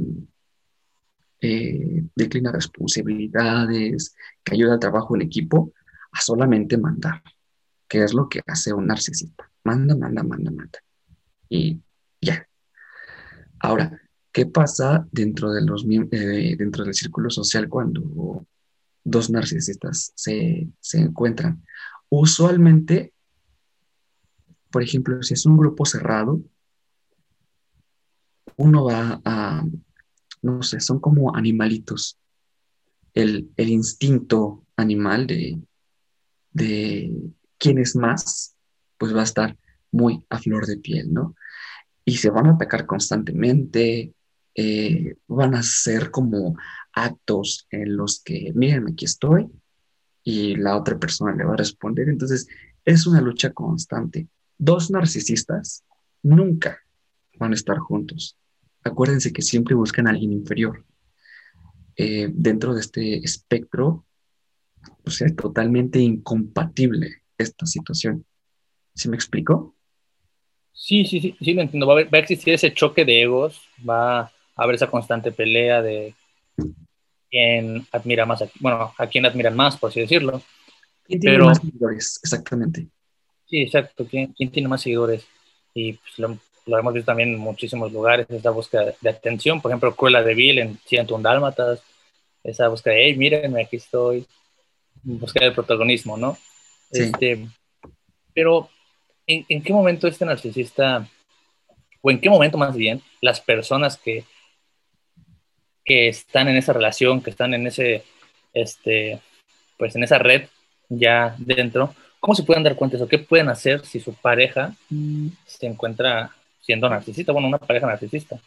[1.42, 5.74] eh, declina responsabilidades, que ayuda al trabajo en equipo,
[6.14, 7.22] a solamente mandar,
[7.90, 9.52] que es lo que hace un narcisista.
[9.66, 10.80] Manda, manda, manda, manda.
[11.50, 11.82] Y
[12.22, 12.48] ya.
[13.60, 14.00] Ahora,
[14.32, 18.46] ¿Qué pasa dentro, de los, eh, dentro del círculo social cuando
[19.04, 21.66] dos narcisistas se, encuentran?
[22.10, 23.14] Usualmente,
[24.70, 26.42] por ejemplo, si es un grupo cerrado,
[28.56, 29.66] uno va a,
[30.44, 32.18] no sé, son como animalitos.
[33.16, 35.60] El, instinto animal de,
[36.52, 38.56] de quién es más,
[38.98, 39.58] pues va a estar
[39.92, 41.36] muy a flor de piel, ¿no?
[42.06, 44.14] Y se van a atacar constantemente,
[44.56, 46.58] eh, van a ser como
[46.94, 49.48] actos en los que, miren, aquí estoy,
[50.24, 52.10] y la otra persona le va a responder.
[52.10, 52.48] Entonces,
[52.86, 54.28] es una lucha constante.
[54.58, 55.84] Dos narcisistas
[56.24, 56.80] nunca
[57.38, 58.38] van a estar juntos.
[58.84, 60.86] Acuérdense que siempre buscan a alguien inferior.
[61.96, 64.06] Eh, dentro de este espectro,
[65.12, 68.26] sea, es totalmente incompatible esta situación.
[68.94, 69.76] ¿Sí me explico?
[70.74, 71.88] Sí, sí, sí, sí, lo entiendo.
[71.88, 76.14] Va a, va a existir ese choque de egos, va haber esa constante pelea de
[77.30, 80.42] quién admira más, a, bueno, a quién admiran más, por así decirlo.
[81.06, 82.20] ¿Quién tiene más seguidores?
[82.22, 82.88] Exactamente.
[83.46, 84.06] Sí, exacto.
[84.06, 85.26] ¿Quién, quién tiene más seguidores?
[85.74, 86.38] Y pues, lo,
[86.78, 89.62] hemos visto también en muchísimos lugares, esta búsqueda de atención.
[89.62, 91.82] Por ejemplo, Cruella de Vil en 101 Dálmatas,
[92.44, 94.26] esa búsqueda de, hey, mírenme, aquí estoy.
[95.04, 96.38] Búsqueda del protagonismo, ¿no?
[96.92, 97.04] Sí.
[97.04, 97.48] Este,
[98.34, 98.70] pero,
[99.30, 101.08] ¿en, ¿en qué momento este narcisista
[102.02, 104.26] o en qué momento más bien las personas que,
[105.86, 108.04] que están en esa relación, que están en ese,
[108.54, 109.22] este,
[109.78, 110.48] pues en esa red
[110.90, 113.10] ya dentro, ¿cómo se pueden dar cuenta de eso?
[113.10, 114.76] ¿Qué pueden hacer si su pareja
[115.46, 117.32] se encuentra siendo narcisista?
[117.32, 118.40] Bueno, una pareja narcisista.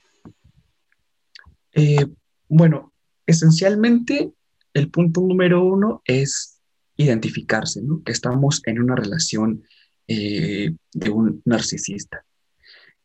[1.74, 2.06] Eh,
[2.48, 2.92] bueno,
[3.26, 4.32] esencialmente
[4.74, 6.60] el punto número uno es
[6.96, 8.02] identificarse, ¿no?
[8.02, 9.64] Que estamos en una relación
[10.08, 12.24] eh, de un narcisista.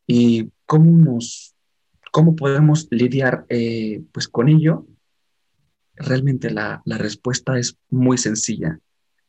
[0.06, 1.54] ¿Y cómo, nos,
[2.12, 4.86] cómo podemos lidiar eh, pues con ello?
[5.94, 8.78] Realmente la, la respuesta es muy sencilla.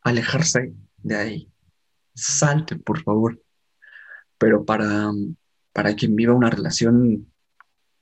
[0.01, 1.51] Alejarse de ahí.
[2.13, 3.41] Salte, por favor.
[4.37, 5.11] Pero para,
[5.73, 7.27] para quien viva una relación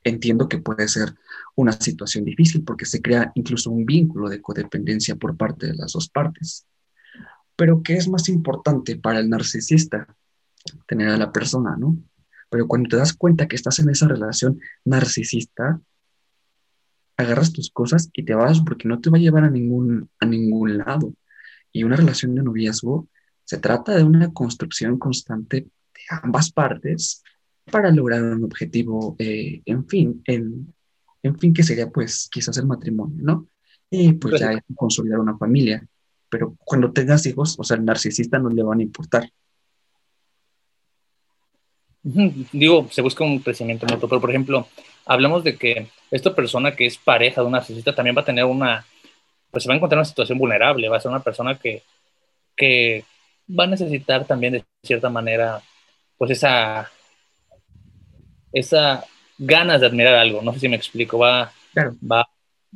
[0.07, 1.15] entiendo que puede ser
[1.55, 5.93] una situación difícil porque se crea incluso un vínculo de codependencia por parte de las
[5.93, 6.65] dos partes.
[7.57, 10.07] Pero ¿qué es más importante para el narcisista?
[10.87, 11.97] Tener a la persona, ¿no?
[12.49, 15.81] Pero cuando te das cuenta que estás en esa relación narcisista,
[17.17, 20.25] agarras tus cosas y te vas porque no te va a llevar a ningún, a
[20.25, 21.13] ningún lado.
[21.73, 23.09] Y una relación de noviazgo
[23.43, 27.23] se trata de una construcción constante de ambas partes
[27.71, 30.73] para lograr un objetivo, eh, en fin, en,
[31.23, 33.47] en fin, que sería pues quizás el matrimonio, ¿no?
[33.89, 35.85] Y pues ya consolidar una familia.
[36.29, 39.29] Pero cuando tengas hijos, o sea, al narcisista no le van a importar.
[42.03, 44.67] Digo, se busca un crecimiento mutuo, pero por ejemplo,
[45.05, 48.45] hablamos de que esta persona que es pareja de un narcisista también va a tener
[48.45, 48.85] una,
[49.51, 51.83] pues se va a encontrar en una situación vulnerable, va a ser una persona que,
[52.55, 53.03] que
[53.47, 55.61] va a necesitar también de cierta manera,
[56.17, 56.89] pues esa
[58.53, 59.03] esa
[59.37, 61.51] ganas de admirar algo, no sé si me explico, va,
[62.09, 62.27] va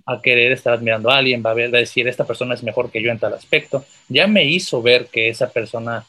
[0.06, 3.02] a querer estar admirando a alguien, va a, ver, decir, esta persona es mejor que
[3.02, 6.06] yo en tal aspecto, ya me hizo ver que esa persona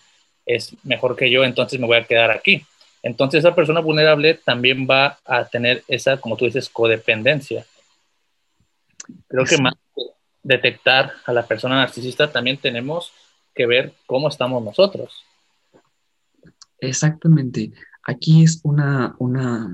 [0.46, 2.64] es mejor que yo, entonces me voy a quedar aquí.
[3.02, 7.66] Entonces esa persona vulnerable también va a tener esa, como tú dices, codependencia.
[9.28, 10.02] Creo que más que
[10.42, 13.12] detectar a la persona narcisista, también tenemos
[13.54, 15.24] que ver cómo estamos nosotros.
[16.78, 17.72] Exactamente.
[18.04, 19.70] Aquí es una, una,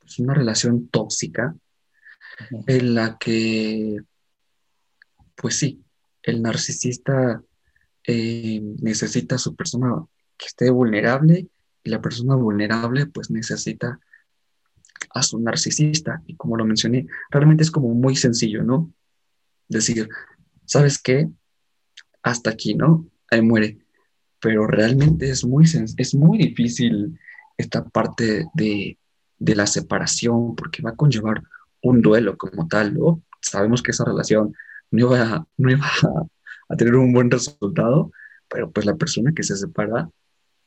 [0.00, 1.54] pues, una relación tóxica
[2.66, 3.98] en la que,
[5.34, 5.82] pues sí,
[6.22, 7.42] el narcisista
[8.04, 10.04] eh, necesita a su persona
[10.36, 11.48] que esté vulnerable
[11.82, 14.00] y la persona vulnerable pues necesita
[15.10, 16.22] a su narcisista.
[16.26, 18.92] Y como lo mencioné, realmente es como muy sencillo, ¿no?
[19.68, 20.08] Decir,
[20.64, 21.28] ¿sabes qué?
[22.22, 23.06] Hasta aquí, ¿no?
[23.30, 23.78] Ahí muere.
[24.40, 27.18] Pero realmente es muy, es muy difícil
[27.56, 28.96] esta parte de,
[29.38, 31.42] la separación, porque va a conllevar
[31.82, 33.22] un duelo como tal, ¿no?
[33.40, 34.54] Sabemos que esa relación
[34.90, 35.86] no iba, no iba
[36.68, 38.10] a, tener un buen resultado,
[38.48, 40.10] pero pues la persona que se separa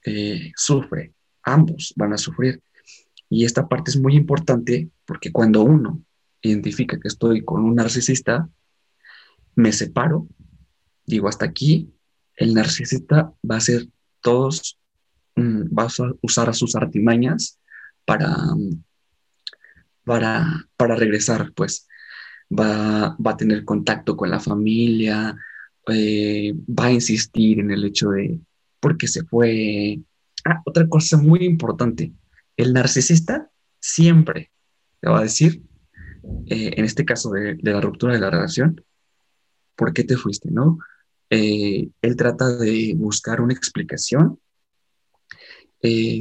[0.05, 2.61] eh, sufre, ambos van a sufrir.
[3.29, 6.03] Y esta parte es muy importante porque cuando uno
[6.41, 8.49] identifica que estoy con un narcisista,
[9.55, 10.27] me separo,
[11.05, 11.93] digo hasta aquí,
[12.35, 13.87] el narcisista va a hacer
[14.21, 14.79] todos
[15.35, 17.59] Mm, va a usar sus artimañas
[18.05, 18.35] para,
[20.03, 21.87] para, para regresar, pues
[22.51, 25.35] va, va, a tener contacto con la familia,
[25.87, 28.39] eh, va a insistir en el hecho de
[28.79, 29.99] por qué se fue.
[30.45, 32.13] Ah, otra cosa muy importante,
[32.57, 34.51] el narcisista siempre
[35.01, 35.61] le va a decir,
[36.47, 38.83] eh, en este caso de, de, la ruptura de la relación,
[39.75, 40.49] ¿por qué te fuiste?
[40.51, 40.79] ¿no?
[41.29, 44.39] Eh, él trata de buscar una explicación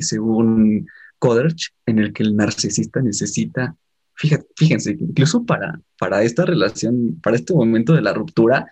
[0.00, 0.88] según
[1.20, 3.76] Coderch, en el que el narcisista necesita,
[4.14, 8.66] fíjate, fíjense, incluso para, para esta relación, para este momento de la ruptura,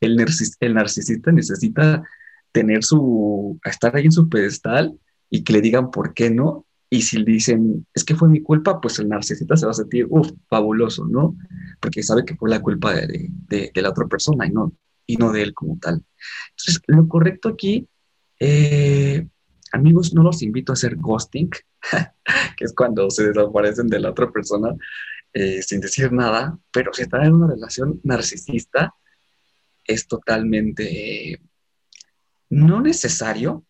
[0.00, 0.22] el,
[0.60, 2.02] el narcisista necesita
[2.52, 4.98] tener su, estar ahí en su pedestal
[5.30, 6.66] y que le digan por qué no.
[6.90, 9.74] Y si le dicen, es que fue mi culpa, pues el narcisista se va a
[9.74, 11.34] sentir, uff, fabuloso, ¿no?
[11.80, 14.74] Porque sabe que fue la culpa de, de, de, la otra persona y no,
[15.06, 16.04] y no de él como tal.
[16.50, 17.88] Entonces, lo correcto aquí
[18.44, 19.26] eh,
[19.72, 21.50] Amigos, no los invito a hacer ghosting,
[22.56, 24.76] que es cuando se desaparecen de la otra persona
[25.32, 28.94] eh, sin decir nada, pero si están en una relación narcisista,
[29.84, 31.40] es totalmente
[32.50, 33.64] no necesario,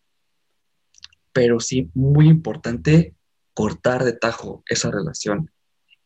[1.31, 3.15] pero sí muy importante
[3.53, 5.49] cortar de tajo esa relación.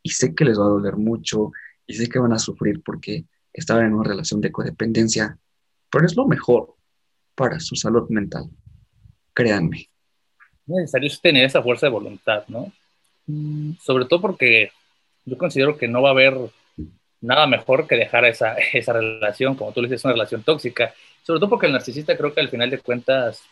[0.04, 1.52] Y sé que les va a doler mucho
[1.88, 5.40] y sé que van a sufrir porque estaban en una relación de codependencia,
[5.90, 6.76] pero es lo mejor
[7.34, 8.52] para su salud mental
[9.38, 9.90] créanme.
[10.68, 12.72] Es necesario tener esa fuerza de voluntad, ¿no?
[13.28, 13.74] Mm.
[13.80, 14.72] Sobre todo porque
[15.26, 16.36] yo considero que no va a haber
[17.22, 20.92] nada mejor que dejar esa, esa relación, como tú le dices, una relación tóxica.
[21.22, 23.44] Sobre todo porque el narcisista creo que al final de cuentas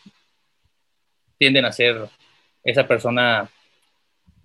[1.38, 2.08] tienden a ser
[2.64, 3.48] esa persona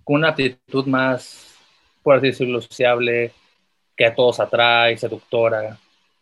[0.04, 1.56] con una actitud más,
[2.04, 3.32] por así decirlo, sociable,
[3.96, 5.76] que a todos atrae, seductora,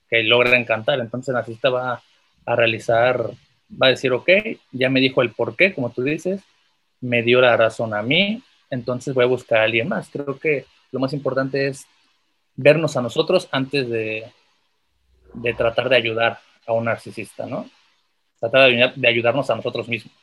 [0.09, 0.99] que logra encantar.
[0.99, 2.03] Entonces el narcisista va
[2.47, 3.31] a realizar,
[3.71, 4.29] va a decir, ok,
[4.73, 6.43] ya me dijo el por qué, como tú dices,
[7.01, 10.09] me dio la razón a mí, entonces voy a buscar a alguien más.
[10.11, 11.87] Creo que lo más importante es
[12.57, 14.31] vernos a nosotros antes de,
[15.35, 17.69] de tratar de ayudar a un narcisista, ¿no?
[18.39, 20.15] Tratar de, ayudarnos a nosotros mismos.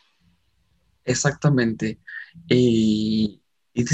[1.06, 2.00] Exactamente.
[2.48, 3.42] Y,
[3.74, 3.86] y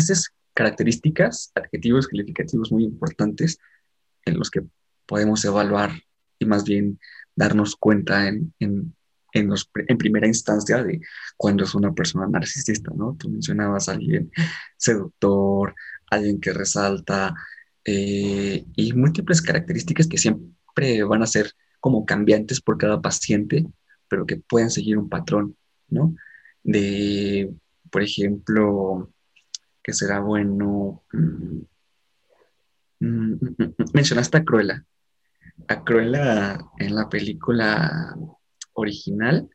[0.54, 3.60] características, adjetivos calificativos muy importantes
[4.26, 4.62] en los que
[5.06, 5.92] podemos evaluar
[6.40, 7.00] y más bien
[7.36, 8.96] darnos cuenta en, en,
[9.34, 11.02] en, los, en primera instancia de
[11.36, 13.16] cuando es una persona narcisista, ¿no?
[13.20, 14.32] Tú mencionabas a alguien
[14.78, 15.76] seductor,
[16.10, 17.34] alguien que resalta
[17.84, 23.66] eh, y múltiples características que siempre van a ser como cambiantes por cada paciente,
[24.08, 25.58] pero que pueden seguir un patrón,
[25.90, 26.16] ¿no?
[26.64, 27.54] De,
[27.90, 29.12] por ejemplo,
[29.82, 31.04] que será bueno.
[31.12, 31.60] Mm,
[33.00, 34.86] mm, mm, mencionaste a Cruella.
[35.68, 38.16] A Cruella en la película
[38.74, 39.50] original,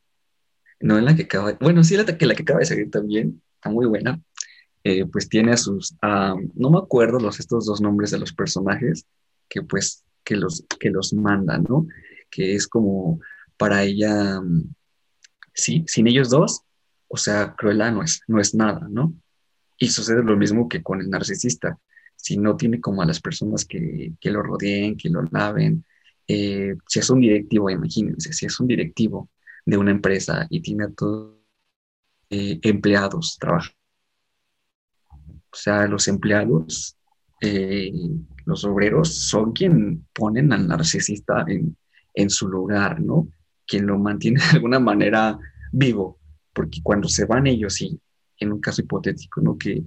[0.81, 3.43] no en la que acaba, bueno, sí, la que, la que acaba de salir también,
[3.55, 4.21] está muy buena,
[4.85, 9.07] eh, pues tiene a sus, no me acuerdo los, estos dos nombres de los personajes,
[9.49, 11.87] que pues, que los, que los mandan, ¿no?
[12.31, 13.21] Que es como
[13.57, 14.41] para ella,
[15.55, 16.63] sí, sin ellos dos,
[17.09, 19.15] o sea, Cruella no es, no es nada, ¿no?
[19.79, 21.79] Y sucede lo mismo que con el narcisista.
[22.17, 25.85] Si no tiene como a las personas que, que lo rodeen, que lo laven,
[26.29, 29.31] eh, si es un directivo, imagínense, si es un directivo
[29.65, 31.37] de una empresa y tiene a todos
[32.29, 33.79] eh, empleados trabajando,
[35.51, 36.99] o sea, los empleados,
[37.41, 37.91] eh,
[38.45, 41.75] los obreros son quien ponen al narcisista en,
[42.13, 43.29] en su lugar, ¿no?
[43.67, 45.39] Quien lo mantiene de alguna manera
[45.73, 46.19] vivo,
[46.53, 47.99] porque cuando se van ellos y
[48.41, 49.57] en un caso hipotético, ¿no?
[49.57, 49.83] Que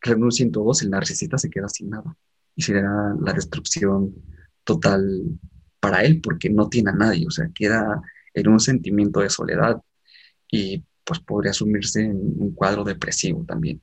[0.00, 2.16] renuncien todos, el narcisista se queda sin nada
[2.54, 4.14] y será la destrucción
[4.64, 5.38] total
[5.80, 8.02] para él porque no tiene a nadie, o sea, queda
[8.34, 9.80] en un sentimiento de soledad
[10.50, 13.80] y pues podría asumirse en un cuadro depresivo también.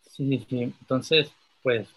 [0.00, 1.30] Sí, sí, entonces,
[1.62, 1.88] pues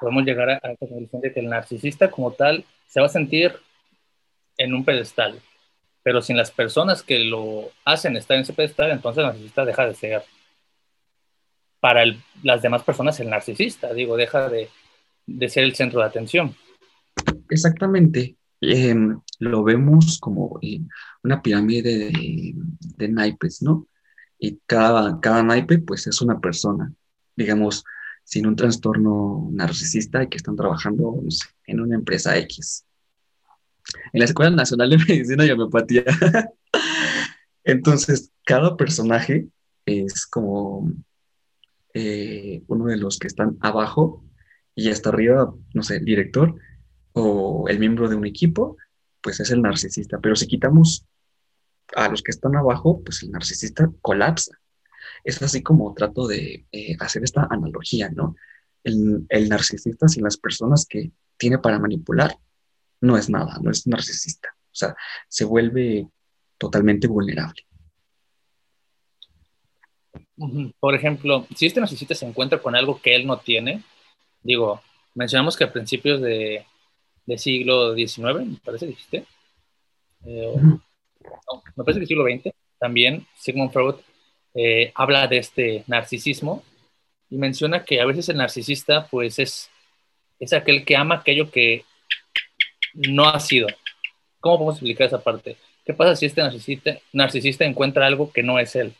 [0.00, 3.54] podemos llegar a, la conclusión de que el narcisista como tal se va a sentir
[4.56, 5.40] en un pedestal,
[6.02, 9.86] pero sin las personas que lo hacen estar en ese pedestal, entonces el narcisista deja
[9.86, 10.22] de ser
[11.80, 12.04] para
[12.42, 14.68] las demás personas el narcisista, digo, deja de,
[15.26, 16.56] de ser el centro de atención.
[17.50, 18.36] Exactamente.
[18.60, 20.58] Em, lo vemos como
[21.22, 22.10] una pirámide
[22.96, 23.86] de, naipes, ¿no?
[24.38, 26.92] Y cada, cada naipe, pues, es una persona,
[27.36, 27.84] digamos,
[28.24, 31.22] sin un trastorno narcisista y que están trabajando
[31.66, 32.84] en una empresa X.
[34.12, 36.04] En la Escuela Nacional de Medicina y Homeopatía.
[37.64, 39.48] Entonces, cada personaje
[39.86, 40.92] es como
[41.94, 44.24] eh, uno de los que están abajo
[44.74, 46.54] y hasta arriba, no sé, el director
[47.18, 48.76] o el miembro de un equipo,
[49.20, 50.18] pues es el narcisista.
[50.20, 51.06] Pero si quitamos
[51.94, 54.58] a los que están abajo, pues el narcisista colapsa.
[55.24, 58.36] Es así como trato de eh, hacer esta analogía, ¿no?
[58.84, 62.36] El, el, narcisista sin las personas que tiene para manipular
[63.00, 64.54] no es nada, no es narcisista.
[64.66, 64.94] O sea,
[65.28, 66.08] se vuelve
[66.56, 67.66] totalmente vulnerable.
[70.78, 73.82] Por ejemplo, si este narcisista se encuentra con algo que él no tiene,
[74.42, 74.80] digo,
[75.14, 76.64] mencionamos que a principios de,
[77.28, 79.24] del siglo XIX, me parece, dijiste.
[80.24, 83.96] Eh, no, me parece que siglo XX, también Sigmund Freud
[84.54, 86.64] eh, habla de este narcisismo
[87.28, 89.68] y menciona que a veces el narcisista pues es,
[90.40, 91.84] es aquel que ama aquello que
[92.94, 93.68] no ha sido.
[94.40, 95.58] ¿Cómo podemos explicar esa parte?
[95.84, 98.94] ¿Qué pasa si este narcisista, narcisista encuentra algo que no es él?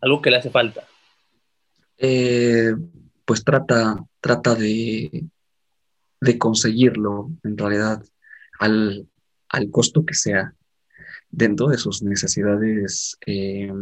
[0.00, 0.88] Algo que le hace falta.
[1.98, 2.72] Eh,
[3.26, 5.24] pues trata, trata de,
[6.20, 8.02] de conseguirlo en realidad
[8.58, 9.08] al,
[9.70, 10.54] costo que sea
[11.30, 13.72] dentro de sus necesidades eh,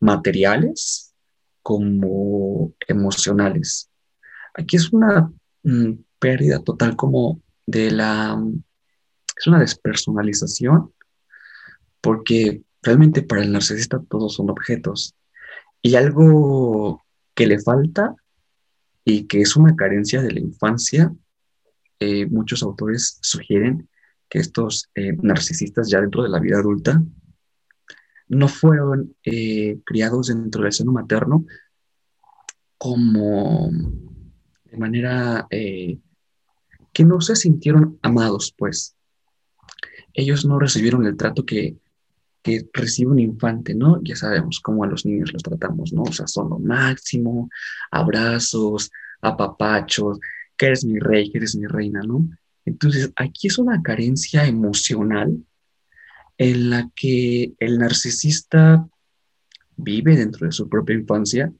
[0.00, 1.14] materiales
[1.62, 3.88] como emocionales.
[4.54, 8.40] Aquí es una mm, pérdida total como de la...
[9.36, 10.92] Es una despersonalización
[12.00, 15.14] porque realmente para el narcisista todos son objetos
[15.80, 17.02] y algo
[17.34, 18.14] que le falta
[19.04, 21.12] y que es una carencia de la infancia
[22.02, 23.88] eh, muchos autores sugieren
[24.28, 27.02] que estos eh, narcisistas ya dentro de la vida adulta
[28.28, 31.44] no fueron eh, criados dentro del seno materno
[32.78, 33.70] como
[34.64, 38.96] de manera que no se sintieron amados, pues
[40.12, 41.76] ellos no recibieron el trato que
[42.42, 44.00] que recibe un infante, ¿no?
[44.02, 46.02] Ya sabemos cómo a los niños los tratamos, ¿no?
[46.02, 47.48] O sea, son lo máximo,
[47.90, 48.90] abrazos,
[49.20, 50.18] apapachos,
[50.62, 52.24] que eres mi rey, que eres mi reina, ¿no?
[52.64, 55.44] Entonces, aquí es una carencia emocional
[56.38, 58.88] en la que el narcisista
[59.76, 61.52] vive dentro de su propia infancia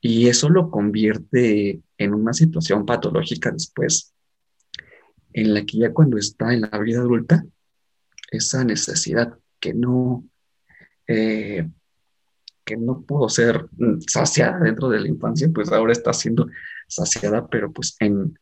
[0.00, 4.14] y eso lo convierte en una situación patológica después,
[5.32, 7.44] en la que ya cuando está en la vida adulta,
[8.30, 10.24] esa necesidad que no,
[11.08, 11.68] eh,
[12.64, 13.66] que no pudo ser
[14.06, 16.46] saciada dentro de la infancia, pues ahora está siendo
[16.94, 18.38] saciada, pero pues en,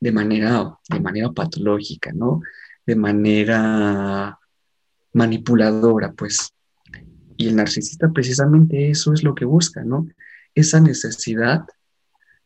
[0.00, 2.40] de, manera, de manera patológica, ¿no?
[2.86, 4.38] De manera
[5.12, 6.52] manipuladora, pues.
[7.36, 10.08] Y el narcisista precisamente eso es lo que busca, ¿no?
[10.54, 11.64] Esa necesidad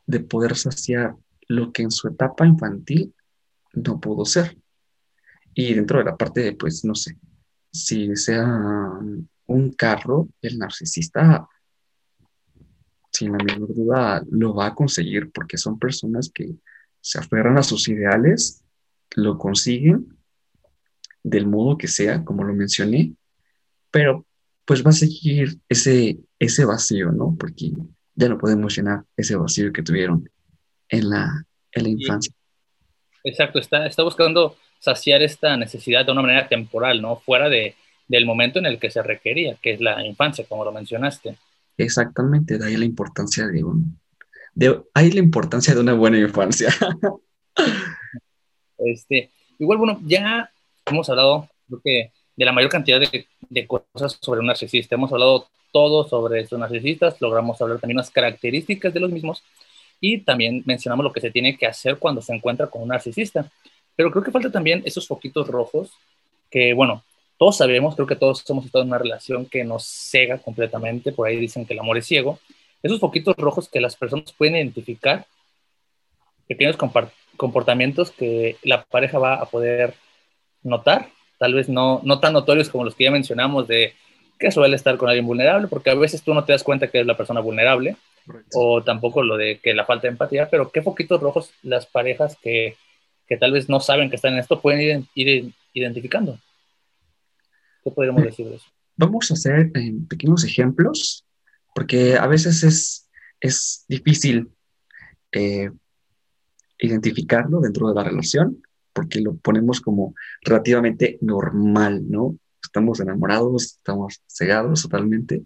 [0.07, 1.17] de poder saciar
[1.49, 3.15] lo que en su etapa infantil
[3.75, 4.59] no pudo ser.
[5.55, 7.19] Y dentro de la parte de, pues, no sé,
[7.71, 8.47] si sea
[9.47, 11.49] un carro, el narcisista,
[13.13, 16.55] sin la menor duda, lo va a conseguir porque son personas que
[17.01, 18.65] se aferran a sus ideales,
[19.15, 20.17] lo consiguen
[21.23, 23.13] del modo que sea, como lo mencioné,
[23.91, 24.27] pero
[24.65, 27.37] pues va a seguir ese, ese vacío, ¿no?
[27.39, 27.71] Porque
[28.15, 30.29] ya no podemos llenar ese vacío que tuvieron
[30.89, 32.33] en la, en la infancia.
[33.25, 37.17] Exacto, está, está buscando saciar esta necesidad de una manera temporal, ¿no?
[37.17, 37.75] Fuera de,
[38.09, 41.37] del momento en el que se requería, que es la infancia, como lo mencionaste.
[41.77, 43.99] Exactamente, de ahí la importancia de un...
[44.55, 46.75] De, la importancia de una buena infancia.
[48.79, 50.51] este, igual, bueno, ya
[50.87, 54.95] hemos hablado, creo que, de la mayor cantidad de, de cosas sobre un narcisista.
[54.95, 59.43] Hemos hablado todo sobre estos narcisistas, logramos hablar también las características de los mismos
[60.01, 63.51] y también mencionamos lo que se tiene que hacer cuando se encuentra con un narcisista.
[63.97, 65.93] Pero creo que falta también esos foquitos rojos
[66.51, 67.05] que, bueno,
[67.43, 71.27] todos sabemos, creo que todos hemos estado en una relación que nos cega completamente, por
[71.27, 72.39] ahí dicen que el amor es ciego.
[72.85, 75.27] Esos foquitos rojos que las personas pueden identificar,
[76.47, 76.77] pequeños
[77.37, 79.95] comportamientos que la pareja va a poder
[80.63, 81.09] notar,
[81.41, 83.95] tal vez no, no tan notorios como los que ya mencionamos de
[84.39, 87.01] que suele estar con alguien vulnerable, porque a veces tú no te das cuenta que
[87.01, 87.97] es la persona vulnerable,
[88.55, 92.37] o tampoco lo de que la falta de empatía, pero qué foquitos rojos las parejas
[92.41, 92.77] que
[93.27, 96.39] que tal vez no saben que están en esto pueden ir, identificando.
[97.83, 98.67] ¿Qué podríamos decir de eso?
[98.97, 99.73] Vamos a hacer
[100.09, 101.27] pequeños ejemplos,
[101.75, 103.11] porque a veces es,
[103.41, 104.51] es difícil
[105.33, 105.71] eh,
[106.79, 108.63] identificarlo dentro de la relación,
[108.93, 112.37] porque lo ponemos como relativamente normal, ¿no?
[112.63, 115.43] Estamos enamorados, estamos cegados totalmente.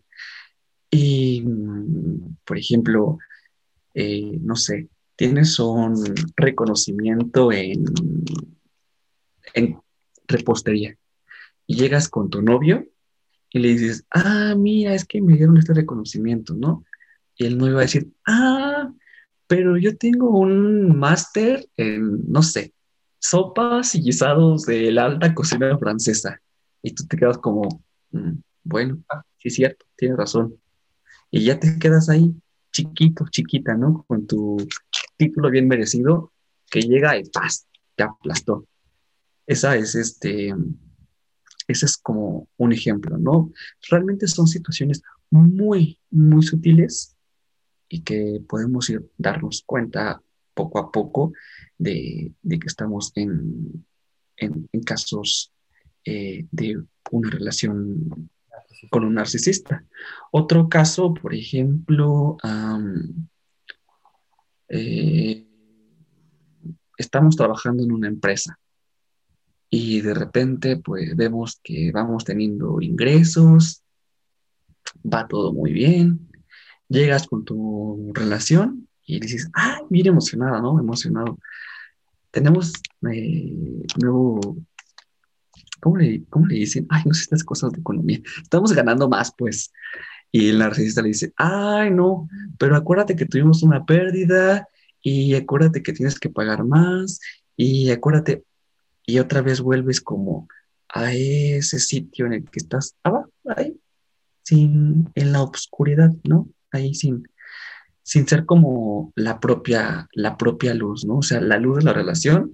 [0.91, 3.19] Y, mm, por ejemplo,
[3.95, 5.95] eh, no sé, tienes un
[6.37, 7.85] reconocimiento en,
[9.55, 9.79] en
[10.27, 10.97] repostería
[11.67, 12.87] y llegas con tu novio
[13.51, 16.85] y le dices, ah, mira, es que me dieron este reconocimiento, ¿no?
[17.37, 18.93] Y el novio va a decir, ah,
[19.47, 22.75] pero yo tengo un máster en, no sé,
[23.19, 26.41] sopas y guisados de la alta cocina francesa.
[26.83, 28.33] Y tú te quedas como, mm,
[28.65, 29.03] bueno,
[29.39, 30.57] sí es cierto, tienes razón.
[31.31, 32.35] Y ya te quedas ahí,
[32.73, 34.05] chiquito, chiquita, ¿no?
[34.07, 34.57] Con tu
[35.17, 36.33] título bien merecido
[36.71, 37.67] que llega y ¡paz!
[37.95, 38.67] te aplastó.
[39.47, 40.55] Esa es este,
[41.67, 43.53] ese es como un ejemplo, ¿no?
[43.89, 47.17] Realmente son situaciones muy, muy sutiles
[47.89, 50.23] y que podemos ir darnos cuenta
[50.55, 51.33] poco a poco
[51.79, 53.85] de, que estamos en,
[54.37, 55.53] en, casos
[56.05, 58.31] eh, de una relación
[58.91, 59.85] con un narcisista.
[60.31, 62.37] Otro caso, por ejemplo,
[64.69, 65.47] eh,
[66.97, 68.59] estamos trabajando en una empresa
[69.79, 73.83] y de repente pues vemos que vamos teniendo ingresos,
[75.05, 76.31] va todo muy bien,
[76.89, 80.81] llegas con tu relación y dices, ah, mira emocionada, ¿no?
[80.81, 81.39] Emocionado.
[82.31, 82.73] Tenemos
[83.13, 83.53] eh,
[84.01, 84.57] nuevo,
[85.81, 86.87] ¿cómo le, ¿cómo le dicen?
[86.89, 88.21] Ay, no sé estas cosas de economía.
[88.43, 89.75] Estamos ganando más, pues.
[90.33, 94.67] Y el narcisista le dice, ay, no, pero acuérdate que tuvimos una pérdida
[95.03, 97.21] y acuérdate que tienes que pagar más
[97.57, 98.45] y acuérdate,
[99.07, 100.49] y otra vez vuelves como
[100.89, 103.81] a ese sitio en el que estás abajo, ahí,
[104.43, 106.49] sin, en la oscuridad, ¿no?
[106.73, 107.27] Ahí sin,
[108.03, 111.19] sin ser como la propia, la propia luz, ¿no?
[111.19, 112.53] O sea, la luz de la relación,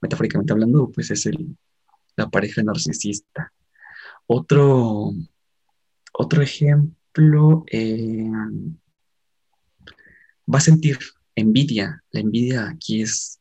[0.00, 1.56] metafóricamente hablando, pues es el,
[2.16, 3.52] la pareja narcisista.
[4.26, 5.12] Otro,
[6.12, 8.30] otro ejemplo, eh,
[10.52, 10.98] va a sentir
[11.34, 12.02] envidia.
[12.10, 13.40] La envidia aquí es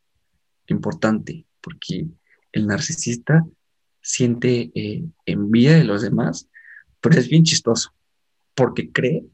[0.67, 2.07] importante porque
[2.55, 3.45] el narcisista
[4.01, 6.49] siente eh, envidia de los demás,
[7.01, 7.93] pero es bien chistoso,
[8.55, 9.25] porque cree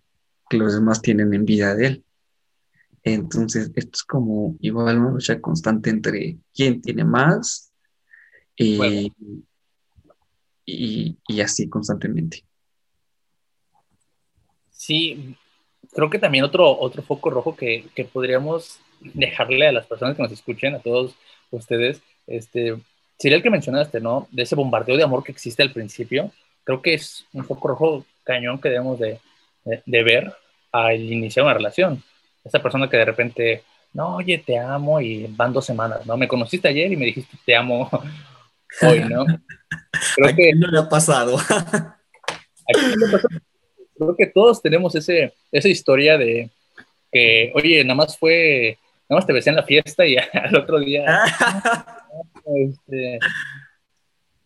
[0.49, 2.05] que los demás tienen envidia de él.
[3.03, 7.71] Entonces, esto es como igual una lucha constante entre quién tiene más
[8.55, 9.13] y,
[10.65, 12.43] y, así constantemente.
[14.71, 15.35] Sí,
[15.91, 20.23] creo que también otro, otro foco rojo que, que, podríamos dejarle a las personas que
[20.23, 21.15] nos escuchen, a todos
[21.51, 22.77] ustedes, este,
[23.21, 24.27] sería el que mencionaste, ¿no?
[24.31, 26.31] De ese bombardeo de amor que existe al principio.
[26.63, 29.19] Creo que es un foco rojo cañón que debemos de,
[29.63, 30.33] de, ver
[30.71, 32.03] al iniciar una relación.
[32.43, 33.63] Esa persona que de repente,
[33.93, 36.17] no, oye, te amo y van dos semanas, ¿no?
[36.17, 37.89] Me conociste ayer y me dijiste te amo
[38.81, 39.23] hoy, ¿no?
[40.15, 41.37] Creo que no le ha pasado.
[43.95, 46.49] Creo que todos tenemos ese, esa historia de
[47.11, 50.79] que, oye, nada más fue, nada más te besé en la fiesta y al otro
[50.79, 51.23] día,
[52.45, 53.19] este,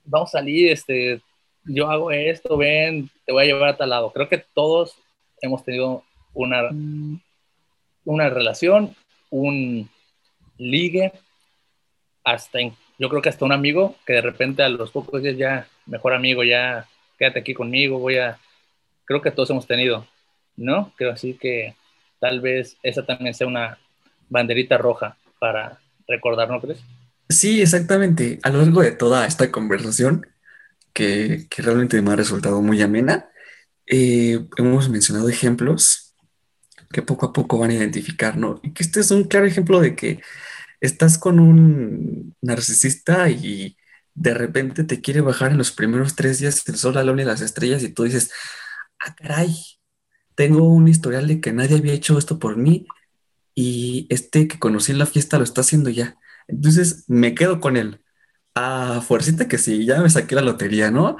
[0.03, 1.21] vamos a salir, este,
[1.63, 4.11] yo hago esto, ven, te voy a llevar a tal lado.
[4.11, 4.97] Creo que todos
[5.41, 6.69] hemos tenido una,
[8.03, 8.95] una relación,
[9.29, 9.89] un
[10.57, 11.11] ligue,
[12.23, 12.59] hasta,
[12.97, 16.13] yo creo que hasta un amigo que de repente a los pocos días ya, mejor
[16.13, 16.87] amigo, ya
[17.17, 18.39] quédate aquí conmigo, voy a,
[19.05, 20.05] creo que todos hemos tenido,
[20.55, 20.91] ¿no?
[20.95, 21.75] Creo así que
[22.19, 23.77] tal vez esa también sea una
[24.29, 26.83] banderita roja para recordar, ¿no crees?
[27.29, 28.39] Sí, exactamente.
[28.43, 30.27] A lo largo de toda esta conversación,
[30.93, 33.29] que, realmente me ha resultado muy amena,
[33.87, 36.15] eh, hemos mencionado ejemplos
[36.91, 38.59] que poco a poco van a identificar, ¿no?
[38.63, 40.21] Y que este es un claro ejemplo de que
[40.81, 43.77] estás con un narcisista y
[44.13, 47.25] de repente te quiere bajar en los primeros tres días el sol, la luna y
[47.25, 48.31] las estrellas y tú dices,
[48.99, 49.53] ah, caray,
[50.35, 52.87] tengo un historial de que nadie había hecho esto por mí
[53.55, 56.17] y este que conocí en la fiesta lo está haciendo ya.
[56.47, 58.01] Entonces me quedo con él.
[58.53, 61.17] A fuercita que sí, ya me saqué la lotería, ¿no?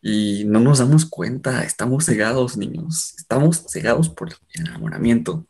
[0.00, 5.46] Y no nos damos cuenta, estamos cegados, niños, estamos cegados por el enamoramiento.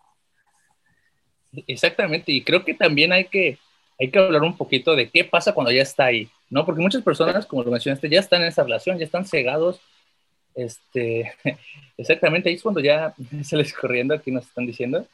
[1.66, 3.58] Exactamente, y creo que también hay que,
[3.98, 6.66] hay que hablar un poquito de qué pasa cuando ya está ahí, ¿no?
[6.66, 9.80] Porque muchas personas, como lo mencionaste, ya están en esa relación, ya están cegados.
[10.54, 11.32] Este,
[11.96, 13.14] exactamente, ahí es cuando ya
[13.44, 15.06] se les corriendo, aquí nos están diciendo.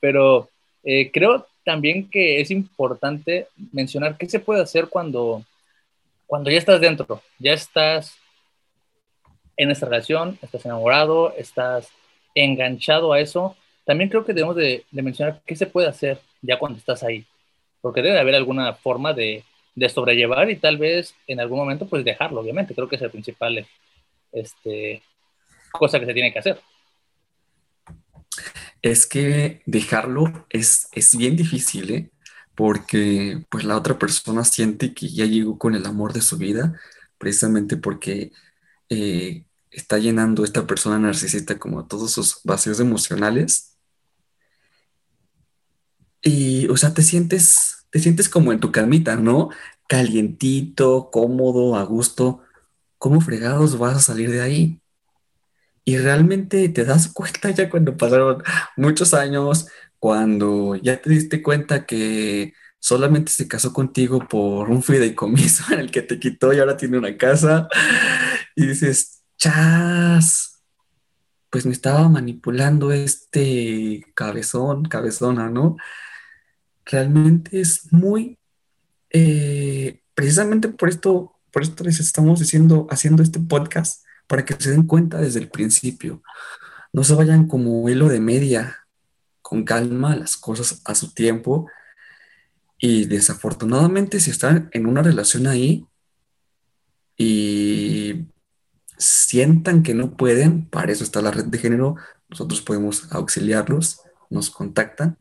[0.00, 0.48] Pero
[0.82, 5.44] eh, creo también que es importante mencionar qué se puede hacer cuando,
[6.26, 8.16] cuando ya estás dentro, ya estás
[9.54, 11.90] en esa relación, estás enamorado, estás
[12.34, 13.54] enganchado a eso,
[13.84, 17.26] también creo que debemos de, mencionar qué se puede hacer ya cuando estás ahí,
[17.82, 19.44] porque debe haber alguna forma de,
[19.90, 23.66] sobrellevar y tal vez en algún momento pues dejarlo, obviamente, creo que es el principal
[24.32, 25.02] este,
[25.70, 26.58] cosa que se tiene que hacer.
[28.82, 32.10] Es que dejarlo es, es bien difícil, ¿eh?
[32.54, 36.78] porque pues la otra persona siente que ya llegó con el amor de su vida,
[37.18, 38.32] precisamente porque
[38.88, 43.76] eh, está llenando esta persona narcisista como todos sus vacíos emocionales.
[46.22, 49.50] Y, o sea, te sientes, te sientes como en tu camita, ¿no?
[49.88, 52.42] Calientito, cómodo, a gusto.
[52.98, 54.80] ¿Cómo fregados vas a salir de ahí?
[55.88, 58.42] Y realmente te das cuenta ya cuando pasaron
[58.76, 59.68] muchos años,
[59.98, 65.90] cuando ya te diste cuenta que solamente se casó contigo por un fideicomiso en el
[65.90, 67.68] que te quitó y ahora tiene una casa.
[68.54, 70.60] Y dices, chas,
[71.48, 75.78] pues me estaba manipulando este cabezón, cabezona, ¿no?
[76.84, 78.36] Realmente es muy,
[79.08, 84.70] eh, precisamente por esto, por esto les estamos diciendo, haciendo este podcast, para que se
[84.70, 86.22] den cuenta desde el principio.
[86.92, 88.86] No se vayan como hilo de media,
[89.42, 91.68] con calma, las cosas a su tiempo.
[92.78, 95.86] Y desafortunadamente, si están en una relación ahí
[97.16, 98.26] y
[98.98, 101.96] sientan que no pueden, para eso está la red de género,
[102.28, 105.18] nosotros podemos auxiliarlos, nos contactan,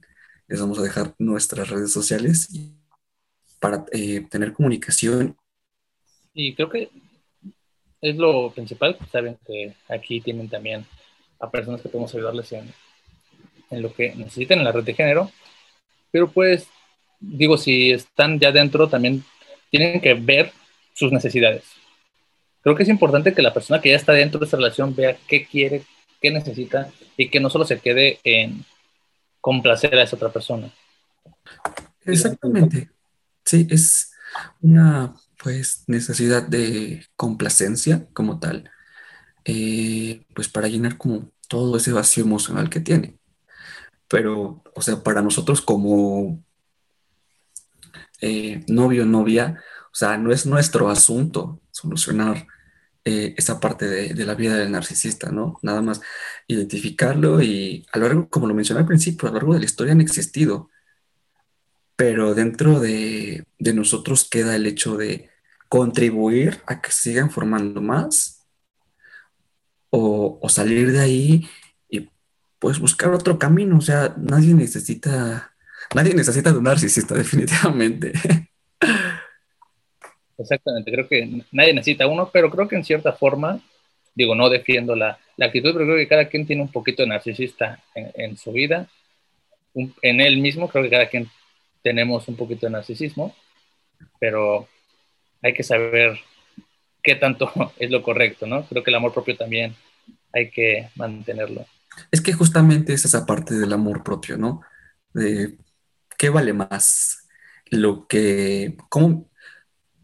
[0.47, 2.49] les vamos a dejar nuestras redes sociales
[3.59, 5.37] para eh, tener comunicación.
[6.33, 6.91] Y creo que
[8.09, 10.85] es lo principal, saben que aquí tienen también
[11.39, 12.73] a personas que podemos ayudarles en,
[13.69, 15.31] en lo que necesiten en la red de género,
[16.11, 16.67] pero pues
[17.19, 19.23] digo, si están ya dentro, también
[19.69, 20.51] tienen que ver
[20.93, 21.63] sus necesidades
[22.67, 25.15] creo que es importante que la persona que ya está dentro de esta relación vea
[25.25, 25.83] qué quiere,
[26.21, 28.65] qué necesita y que no solo se quede en
[29.39, 30.69] complacer a esa otra persona.
[32.03, 32.89] Exactamente.
[33.45, 34.11] Sí, es
[34.61, 38.69] una pues necesidad de complacencia como tal,
[39.45, 43.17] eh, pues para llenar como todo ese vacío emocional que tiene.
[44.09, 46.43] Pero, o sea, para nosotros como
[48.21, 49.61] eh, novio, novia,
[49.91, 52.47] o sea, no es nuestro asunto solucionar
[53.05, 55.59] eh, esa parte de, la vida del narcisista, ¿no?
[55.61, 56.01] Nada más
[56.47, 59.65] identificarlo y a lo largo, como lo mencioné al principio, a lo largo de la
[59.65, 60.69] historia han existido,
[61.97, 65.29] pero dentro de, nosotros queda el hecho de
[65.67, 68.47] contribuir a que sigan formando más
[69.89, 71.49] o, o salir de ahí
[71.89, 72.07] y
[72.59, 75.51] pues buscar otro camino, o sea, nadie necesita,
[75.95, 78.13] nadie necesita de un narcisista definitivamente.
[80.37, 83.59] Exactamente, creo que nadie necesita uno, pero creo que en cierta forma,
[84.13, 87.83] digo, no defiendo la, actitud, pero creo que cada quien tiene un poquito de narcisista
[87.95, 88.87] en, su vida.
[89.73, 91.27] en él mismo, creo que cada quien
[91.87, 93.33] tenemos un poquito de narcisismo,
[94.19, 94.67] pero
[95.41, 96.19] hay que saber
[97.01, 98.65] qué tanto es lo correcto, ¿no?
[98.67, 99.73] Creo que el amor propio también
[100.33, 101.65] hay que mantenerlo.
[102.11, 104.63] Es que justamente es esa parte del amor propio, ¿no?
[105.13, 105.57] De
[106.17, 107.25] qué vale más,
[107.71, 109.29] lo que, cómo,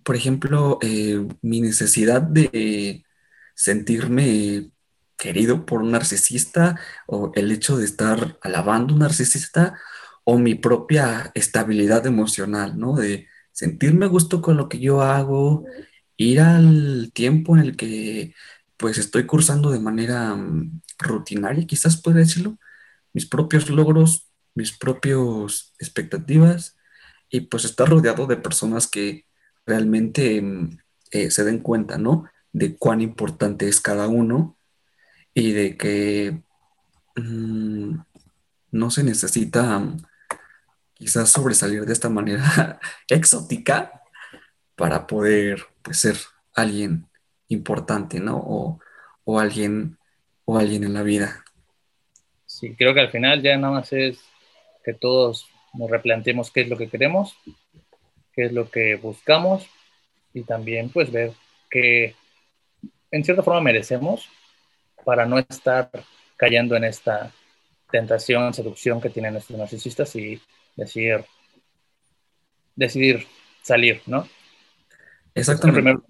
[0.04, 3.04] por ejemplo, eh, mi necesidad de
[3.56, 4.70] sentirme
[5.18, 9.78] querido por un narcisista o el hecho de estar alabando un narcisista
[10.24, 12.96] o mi propia estabilidad emocional, ¿no?
[12.96, 15.66] De sentirme gusto con lo que yo hago,
[16.18, 18.34] ir al tiempo en el que
[18.78, 22.58] pues estoy cursando de manera mm, rutinaria, quizás puede decirlo,
[23.14, 26.78] mis propios logros, mis propias expectativas
[27.30, 29.26] y pues estar rodeado de personas que
[29.66, 30.78] realmente mm,
[31.12, 32.26] eh, se den cuenta, ¿no?
[32.52, 34.58] De cuán importante es cada uno
[35.34, 36.44] y de que
[37.16, 37.96] mm,
[38.72, 39.96] no se necesita
[41.04, 42.80] quizás sobresalir de esta manera
[43.10, 44.04] exótica
[44.76, 46.16] para poder pues, ser
[46.56, 47.08] alguien
[47.50, 48.38] importante, ¿no?
[48.38, 48.80] O,
[49.26, 49.98] o, alguien,
[50.46, 51.44] o alguien en la vida.
[52.46, 54.20] Sí, creo que al final ya nada más es
[54.84, 57.36] que todos nos replanteemos qué es lo que queremos
[58.34, 59.68] qué es lo que buscamos
[60.34, 61.32] y también pues ver
[61.70, 62.16] que
[63.12, 64.28] en cierta forma merecemos
[65.06, 65.90] para no estar
[66.36, 67.32] cayendo en esta
[67.92, 70.42] tentación, seducción que tienen estos narcisistas y
[70.76, 71.26] decidir,
[72.76, 73.28] decidir
[73.62, 74.28] salir, ¿no?
[75.34, 76.04] Exactamente.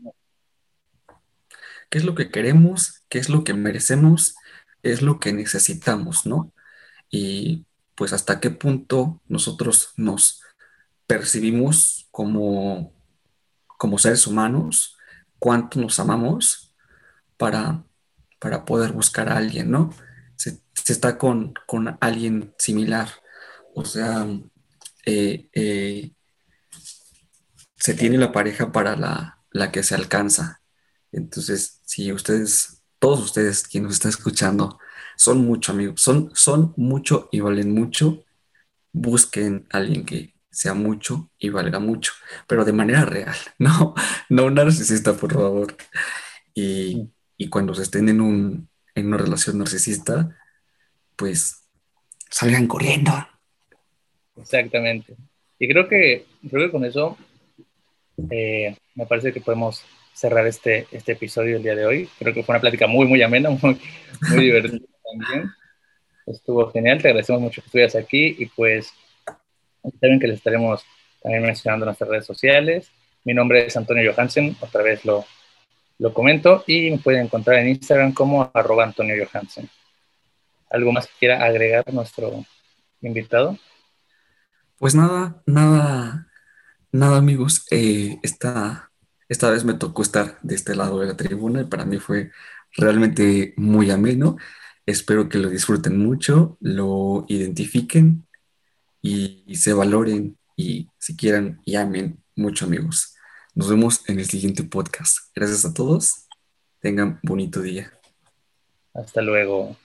[1.89, 3.03] ¿Qué es lo que queremos?
[3.07, 4.35] ¿Qué es lo que merecemos?
[4.81, 6.51] Es lo que necesitamos, ¿no?
[7.09, 10.41] Y pues hasta qué punto nosotros nos
[11.05, 12.93] percibimos como,
[13.77, 14.97] como seres humanos,
[15.39, 16.73] cuánto nos amamos
[17.37, 17.83] para,
[18.39, 19.93] para poder buscar a alguien, ¿no?
[20.35, 21.53] Se, está con,
[21.99, 23.09] alguien similar,
[23.75, 24.25] o sea,
[25.05, 26.11] eh, eh,
[27.77, 30.61] se tiene la pareja para la, la que se alcanza.
[31.11, 34.79] Entonces, si ustedes, todos ustedes quienes nos están escuchando,
[35.17, 38.23] son mucho amigos, son, son mucho y valen mucho,
[38.91, 42.13] busquen a alguien que, sea mucho y valga mucho,
[42.47, 43.95] pero de manera real, no,
[44.29, 45.75] no un narcisista, por favor.
[46.53, 47.09] Y,
[47.49, 50.37] cuando se estén en, un, en una relación narcisista,
[51.17, 51.67] pues
[52.29, 53.11] salgan corriendo.
[54.37, 55.15] Exactamente.
[55.59, 57.17] Y creo que, creo que con eso
[58.29, 62.09] eh, me parece que podemos cerrar este, este episodio el día de hoy.
[62.19, 63.79] Creo que fue una plática muy, muy amena, muy,
[64.29, 65.51] muy divertida también.
[66.25, 68.93] Estuvo genial, te agradecemos mucho que estuvieras aquí y pues
[69.99, 70.83] Saben que les estaremos
[71.21, 72.89] también mencionando en nuestras redes sociales.
[73.25, 75.25] Mi nombre es Antonio Johansen, otra vez lo,
[75.99, 79.69] lo comento, y me pueden encontrar en Instagram como arroba Antonio Johansen.
[80.69, 82.45] ¿Algo más que quiera agregar nuestro
[83.01, 83.57] invitado?
[84.83, 86.27] Pues nada, nada,
[86.91, 87.65] nada amigos.
[87.71, 88.91] Eh, esta,
[89.29, 92.31] esta vez me tocó estar de este lado de la tribuna y para mí fue
[92.73, 94.35] realmente muy ameno.
[94.85, 98.27] Espero que lo disfruten mucho, lo identifiquen
[99.01, 103.15] y, se valoren y si quieran y amen mucho amigos.
[103.55, 105.33] Nos vemos en el siguiente podcast.
[105.33, 106.27] Gracias a todos.
[106.81, 107.93] Tengan bonito día.
[108.93, 109.77] Hasta luego.